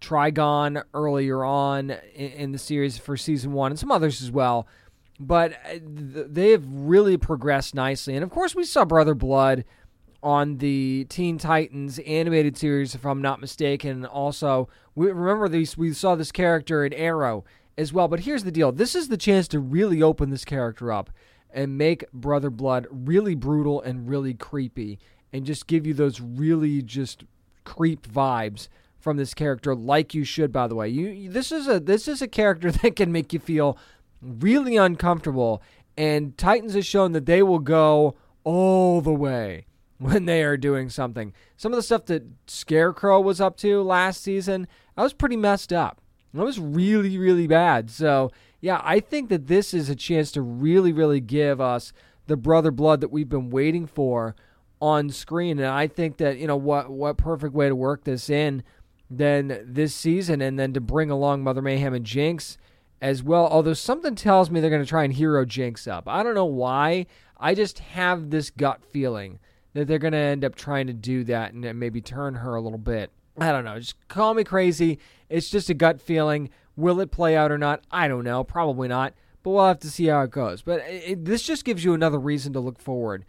[0.00, 4.66] Trigon earlier on in, the series for season one and some others as well.
[5.20, 8.14] But uh, they have really progressed nicely.
[8.14, 9.64] And of course, we saw Brother Blood
[10.22, 14.04] on the Teen Titans animated series, if I'm not mistaken.
[14.04, 17.44] Also, we remember these, we saw this character in Arrow
[17.76, 18.08] as well.
[18.08, 21.10] But here's the deal this is the chance to really open this character up
[21.50, 24.98] and make Brother Blood really brutal and really creepy
[25.32, 27.24] and just give you those really just
[27.64, 30.88] creep vibes from this character like you should by the way.
[30.88, 33.78] You this is a this is a character that can make you feel
[34.20, 35.62] really uncomfortable
[35.96, 39.66] And Titans has shown that they will go all the way
[39.98, 41.32] when they are doing something.
[41.56, 45.72] Some of the stuff that Scarecrow was up to last season, I was pretty messed
[45.72, 46.00] up.
[46.34, 47.90] That was really, really bad.
[47.90, 51.92] So, yeah, I think that this is a chance to really, really give us
[52.26, 54.36] the brother blood that we've been waiting for
[54.80, 55.58] on screen.
[55.58, 58.62] And I think that, you know, what what perfect way to work this in
[59.10, 62.58] than this season and then to bring along Mother Mayhem and Jinx
[63.00, 63.46] as well.
[63.46, 66.04] Although something tells me they're going to try and hero Jinx up.
[66.06, 67.06] I don't know why.
[67.38, 69.38] I just have this gut feeling
[69.74, 72.60] that they're going to end up trying to do that and maybe turn her a
[72.60, 73.10] little bit.
[73.40, 73.78] I don't know.
[73.78, 74.98] Just call me crazy.
[75.28, 76.50] It's just a gut feeling.
[76.76, 77.84] Will it play out or not?
[77.90, 78.42] I don't know.
[78.44, 79.14] Probably not.
[79.42, 80.62] But we'll have to see how it goes.
[80.62, 83.24] But it, this just gives you another reason to look forward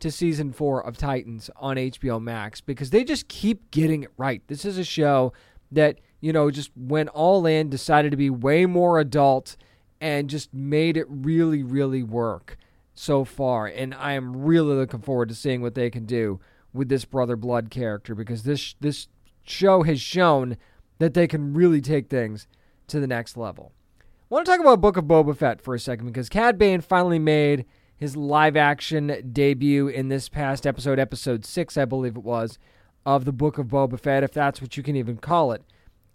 [0.00, 4.42] to season four of Titans on HBO Max because they just keep getting it right.
[4.48, 5.32] This is a show
[5.72, 9.58] that, you know, just went all in, decided to be way more adult,
[10.00, 12.56] and just made it really, really work
[12.94, 13.66] so far.
[13.66, 16.40] And I am really looking forward to seeing what they can do
[16.72, 19.06] with this Brother Blood character because this this
[19.42, 20.56] show has shown
[20.98, 22.46] that they can really take things
[22.86, 23.72] to the next level.
[24.00, 26.80] I want to talk about Book of Boba Fett for a second because Cad Bane
[26.80, 27.66] finally made
[27.98, 32.58] his live action debut in this past episode, episode six, I believe it was,
[33.04, 35.62] of the Book of Boba Fett, if that's what you can even call it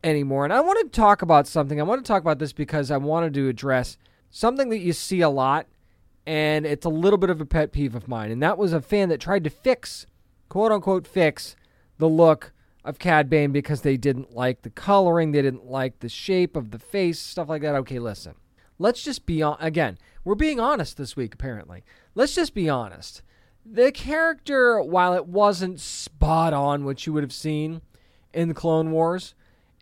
[0.04, 0.44] anymore.
[0.44, 1.80] And I want to talk about something.
[1.80, 3.98] I want to talk about this because I wanted to address
[4.30, 5.68] something that you see a lot,
[6.26, 8.32] and it's a little bit of a pet peeve of mine.
[8.32, 10.06] And that was a fan that tried to fix,
[10.48, 11.56] quote unquote, fix
[11.98, 12.54] the look
[12.86, 16.72] of Cad Bane because they didn't like the coloring, they didn't like the shape of
[16.72, 17.76] the face, stuff like that.
[17.76, 18.36] Okay, listen.
[18.78, 19.98] Let's just be on again.
[20.24, 21.84] We're being honest this week apparently.
[22.16, 23.22] Let's just be honest.
[23.66, 27.82] The character while it wasn't spot on what you would have seen
[28.34, 29.36] in the Clone Wars,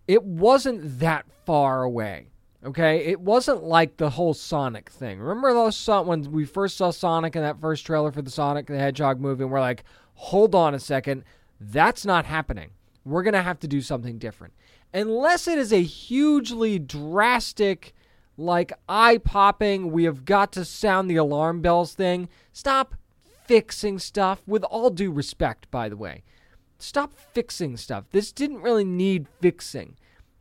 [0.08, 2.28] it wasn't that far away.
[2.66, 5.20] Okay, it wasn't like the whole Sonic thing.
[5.20, 8.80] Remember those when we first saw Sonic in that first trailer for the Sonic the
[8.80, 9.84] Hedgehog movie, and we're like,
[10.16, 11.24] "Hold on a second,
[11.60, 12.72] that's not happening."
[13.06, 14.54] We're to have to do something different.
[14.94, 17.94] Unless it is a hugely drastic,
[18.38, 22.28] like eye popping, we have got to sound the alarm bells thing.
[22.52, 22.96] Stop
[23.46, 26.24] fixing stuff, with all due respect, by the way.
[26.80, 28.06] Stop fixing stuff.
[28.12, 29.96] This didn't really need fixing.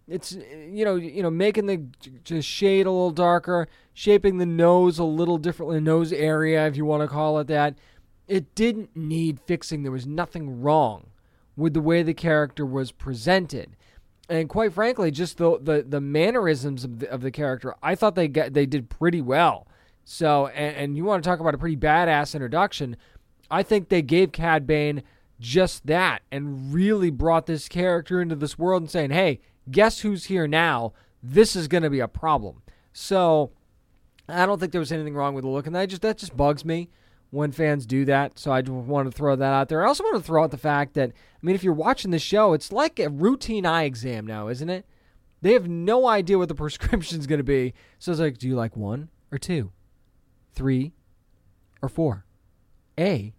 [0.08, 1.84] It's you know you know making the
[2.22, 6.84] just shade a little darker, shaping the nose a little differently, nose area if you
[6.84, 7.76] want to call it that.
[8.28, 9.82] It didn't need fixing.
[9.82, 11.08] There was nothing wrong
[11.56, 13.76] with the way the character was presented.
[14.28, 18.14] And quite frankly, just the the, the mannerisms of the, of the character, I thought
[18.14, 19.66] they get they did pretty well.
[20.04, 22.96] So, and, and you want to talk about a pretty badass introduction?
[23.50, 25.02] I think they gave Cad Bane
[25.38, 30.24] just that and really brought this character into this world and saying, "Hey, guess who's
[30.24, 30.92] here now?
[31.22, 32.62] This is going to be a problem."
[32.92, 33.52] So,
[34.28, 36.36] I don't think there was anything wrong with the look, and that just that just
[36.36, 36.88] bugs me
[37.30, 38.38] when fans do that.
[38.38, 39.84] So I just want to throw that out there.
[39.84, 42.18] I also want to throw out the fact that, I mean, if you're watching the
[42.18, 44.86] show, it's like a routine eye exam now, isn't it?
[45.42, 47.74] They have no idea what the prescription is going to be.
[47.98, 49.72] So it's like, do you like one or two,
[50.54, 50.92] three
[51.82, 52.24] or four,
[52.98, 53.34] A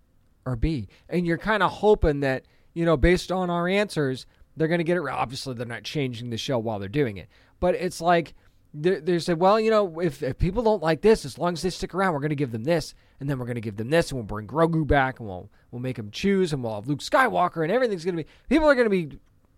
[0.48, 0.88] or B?
[1.10, 4.26] And you're kind of hoping that, you know, based on our answers,
[4.56, 5.16] they're going to get it right.
[5.16, 7.28] Obviously, they're not changing the show while they're doing it.
[7.60, 8.34] But it's like,
[8.74, 11.70] they, say, well, you know, if, if people don't like this, as long as they
[11.70, 13.90] stick around, we're going to give them this and then we're going to give them
[13.90, 16.88] this, and we'll bring Grogu back, and we'll we'll make them choose, and we'll have
[16.88, 18.30] Luke Skywalker, and everything's going to be.
[18.50, 19.18] People are going to be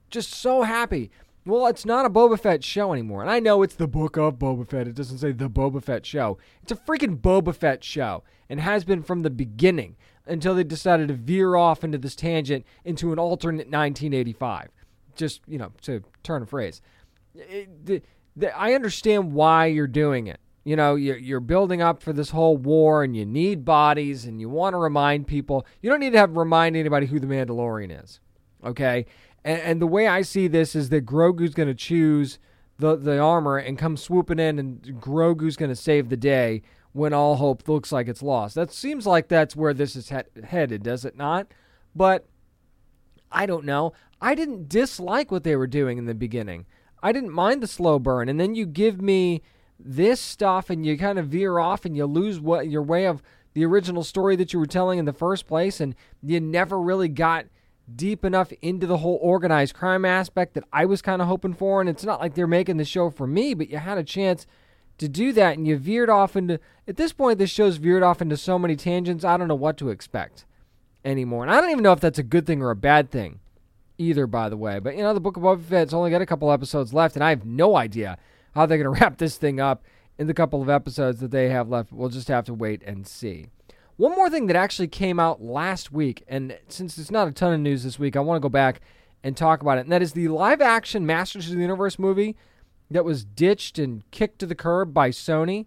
[0.10, 1.12] just so happy.
[1.46, 4.36] Well, it's not a Boba Fett show anymore, and I know it's the book of
[4.36, 4.88] Boba Fett.
[4.88, 6.38] It doesn't say the Boba Fett show.
[6.62, 9.96] It's a freaking Boba Fett show, and has been from the beginning
[10.30, 14.70] until they decided to veer off into this tangent into an alternate 1985.
[15.16, 16.82] Just you know, to turn a phrase.
[17.36, 18.02] It, the,
[18.36, 22.58] the, I understand why you're doing it you know you're building up for this whole
[22.58, 26.18] war and you need bodies and you want to remind people you don't need to
[26.18, 28.20] have remind anybody who the mandalorian is
[28.64, 29.06] okay
[29.44, 32.40] and, and the way i see this is that grogu's going to choose
[32.78, 36.62] the, the armor and come swooping in and grogu's going to save the day
[36.94, 38.56] when all hope looks like it's lost.
[38.56, 41.48] That seems like that's where this is he- headed does it not?
[41.96, 42.26] But
[43.32, 43.94] i don't know.
[44.22, 46.66] I didn't dislike what they were doing in the beginning.
[47.02, 49.42] I didn't mind the slow burn and then you give me
[49.80, 53.22] this stuff and you kind of veer off and you lose what your way of
[53.54, 57.08] the original story that you were telling in the first place and you never really
[57.08, 57.46] got
[57.96, 61.80] deep enough into the whole organized crime aspect that I was kind of hoping for
[61.80, 64.46] and it's not like they're making the show for me but you had a chance
[65.00, 68.22] to do that and you veered off into at this point this show's veered off
[68.22, 70.46] into so many tangents I don't know what to expect
[71.04, 73.40] anymore and I don't even know if that's a good thing or a bad thing
[73.98, 76.26] either by the way but you know the book of Boba Fett's only got a
[76.26, 78.18] couple episodes left and I have no idea
[78.54, 79.84] how they're going to wrap this thing up
[80.20, 81.92] in the couple of episodes that they have left.
[81.92, 83.48] We'll just have to wait and see.
[83.96, 87.54] One more thing that actually came out last week, and since it's not a ton
[87.54, 88.82] of news this week, I want to go back
[89.24, 89.82] and talk about it.
[89.82, 92.36] And that is the live action Masters of the Universe movie
[92.92, 95.66] that was ditched and kicked to the curb by Sony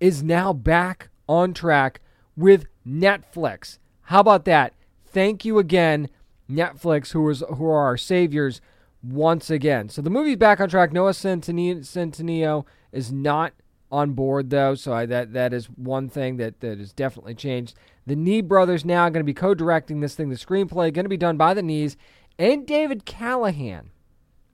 [0.00, 2.00] is now back on track
[2.36, 3.78] with Netflix.
[4.02, 4.74] How about that?
[5.06, 6.08] Thank you again,
[6.50, 8.60] Netflix, who is who are our saviors
[9.02, 9.88] once again.
[9.88, 10.92] So the movie's back on track.
[10.92, 13.52] Noah Centineo is not
[13.90, 17.74] on board though, so I, that that is one thing that that has definitely changed.
[18.06, 20.28] The Nee brothers now going to be co-directing this thing.
[20.28, 21.96] The screenplay going to be done by the Nees
[22.38, 23.90] and David Callahan,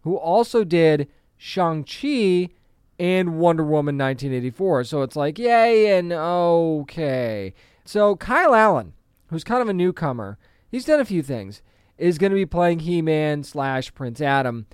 [0.03, 1.09] who also did
[1.47, 2.49] Shang Chi
[2.99, 4.85] and Wonder Woman 1984.
[4.85, 7.53] So it's like yay and okay.
[7.85, 8.95] So Kyle Allen,
[9.27, 10.39] who's kind of a newcomer,
[10.71, 11.61] he's done a few things.
[11.99, 14.65] Is going to be playing He-Man slash Prince Adam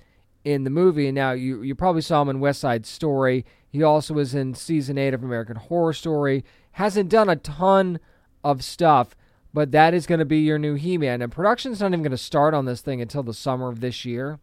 [0.45, 1.07] in the movie.
[1.07, 3.45] And now you you probably saw him in West Side Story.
[3.67, 6.45] He also was in season eight of American Horror Story.
[6.71, 7.99] Hasn't done a ton
[8.45, 9.13] of stuff,
[9.53, 11.21] but that is going to be your new He Man.
[11.21, 14.05] And production's not even going to start on this thing until the summer of this
[14.05, 14.39] year.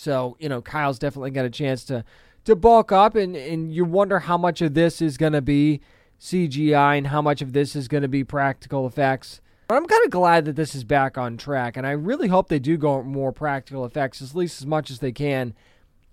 [0.00, 2.04] So, you know, Kyle's definitely got a chance to,
[2.44, 5.80] to bulk up, and, and you wonder how much of this is going to be
[6.20, 9.40] CGI and how much of this is going to be practical effects.
[9.68, 12.48] But I'm kind of glad that this is back on track, and I really hope
[12.48, 15.54] they do go more practical effects, at least as much as they can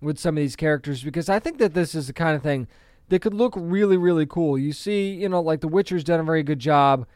[0.01, 2.67] with some of these characters because I think that this is the kind of thing
[3.09, 4.57] that could look really, really cool.
[4.57, 7.07] You see, you know, like The Witcher's done a very good job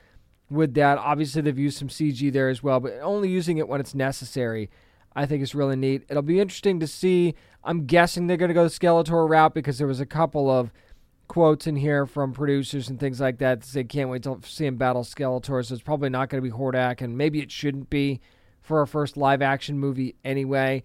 [0.50, 0.98] with that.
[0.98, 4.70] Obviously, they've used some CG there as well, but only using it when it's necessary,
[5.16, 6.04] I think is really neat.
[6.10, 7.36] It'll be interesting to see.
[7.64, 10.72] I'm guessing they're going to go the Skeletor route because there was a couple of
[11.28, 14.66] quotes in here from producers and things like that that say can't wait to see
[14.66, 15.66] him battle Skeletor.
[15.66, 18.20] So it's probably not going to be Hordak, and maybe it shouldn't be
[18.62, 20.84] for our first live action movie anyway.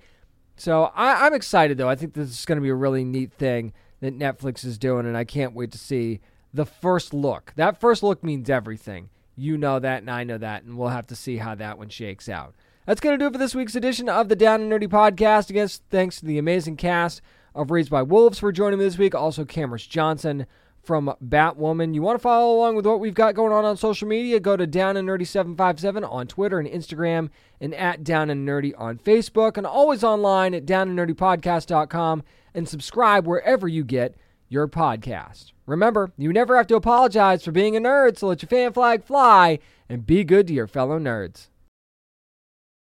[0.56, 1.88] So I, am excited though.
[1.88, 5.06] I think this is going to be a really neat thing that Netflix is doing,
[5.06, 6.20] and I can't wait to see
[6.52, 7.52] the first look.
[7.56, 9.10] That first look means everything.
[9.36, 11.90] You know that, and I know that, and we'll have to see how that one
[11.90, 12.54] shakes out.
[12.86, 15.50] That's going to do it for this week's edition of the Down and Nerdy podcast.
[15.50, 17.20] Again, thanks to the amazing cast
[17.52, 19.12] of Raised by Wolves for joining me this week.
[19.12, 20.46] Also, Camrus Johnson
[20.84, 21.96] from Batwoman.
[21.96, 24.38] You want to follow along with what we've got going on on social media?
[24.38, 27.30] Go to Down and Nerdy 757 on Twitter and Instagram,
[27.60, 32.22] and at Down and Nerdy on Facebook, and always online at Down and Nerdy downandnerdypodcast.com,
[32.54, 34.14] and subscribe wherever you get
[34.48, 35.50] your podcast.
[35.66, 39.02] Remember, you never have to apologize for being a nerd, so let your fan flag
[39.02, 39.58] fly
[39.88, 41.48] and be good to your fellow nerds.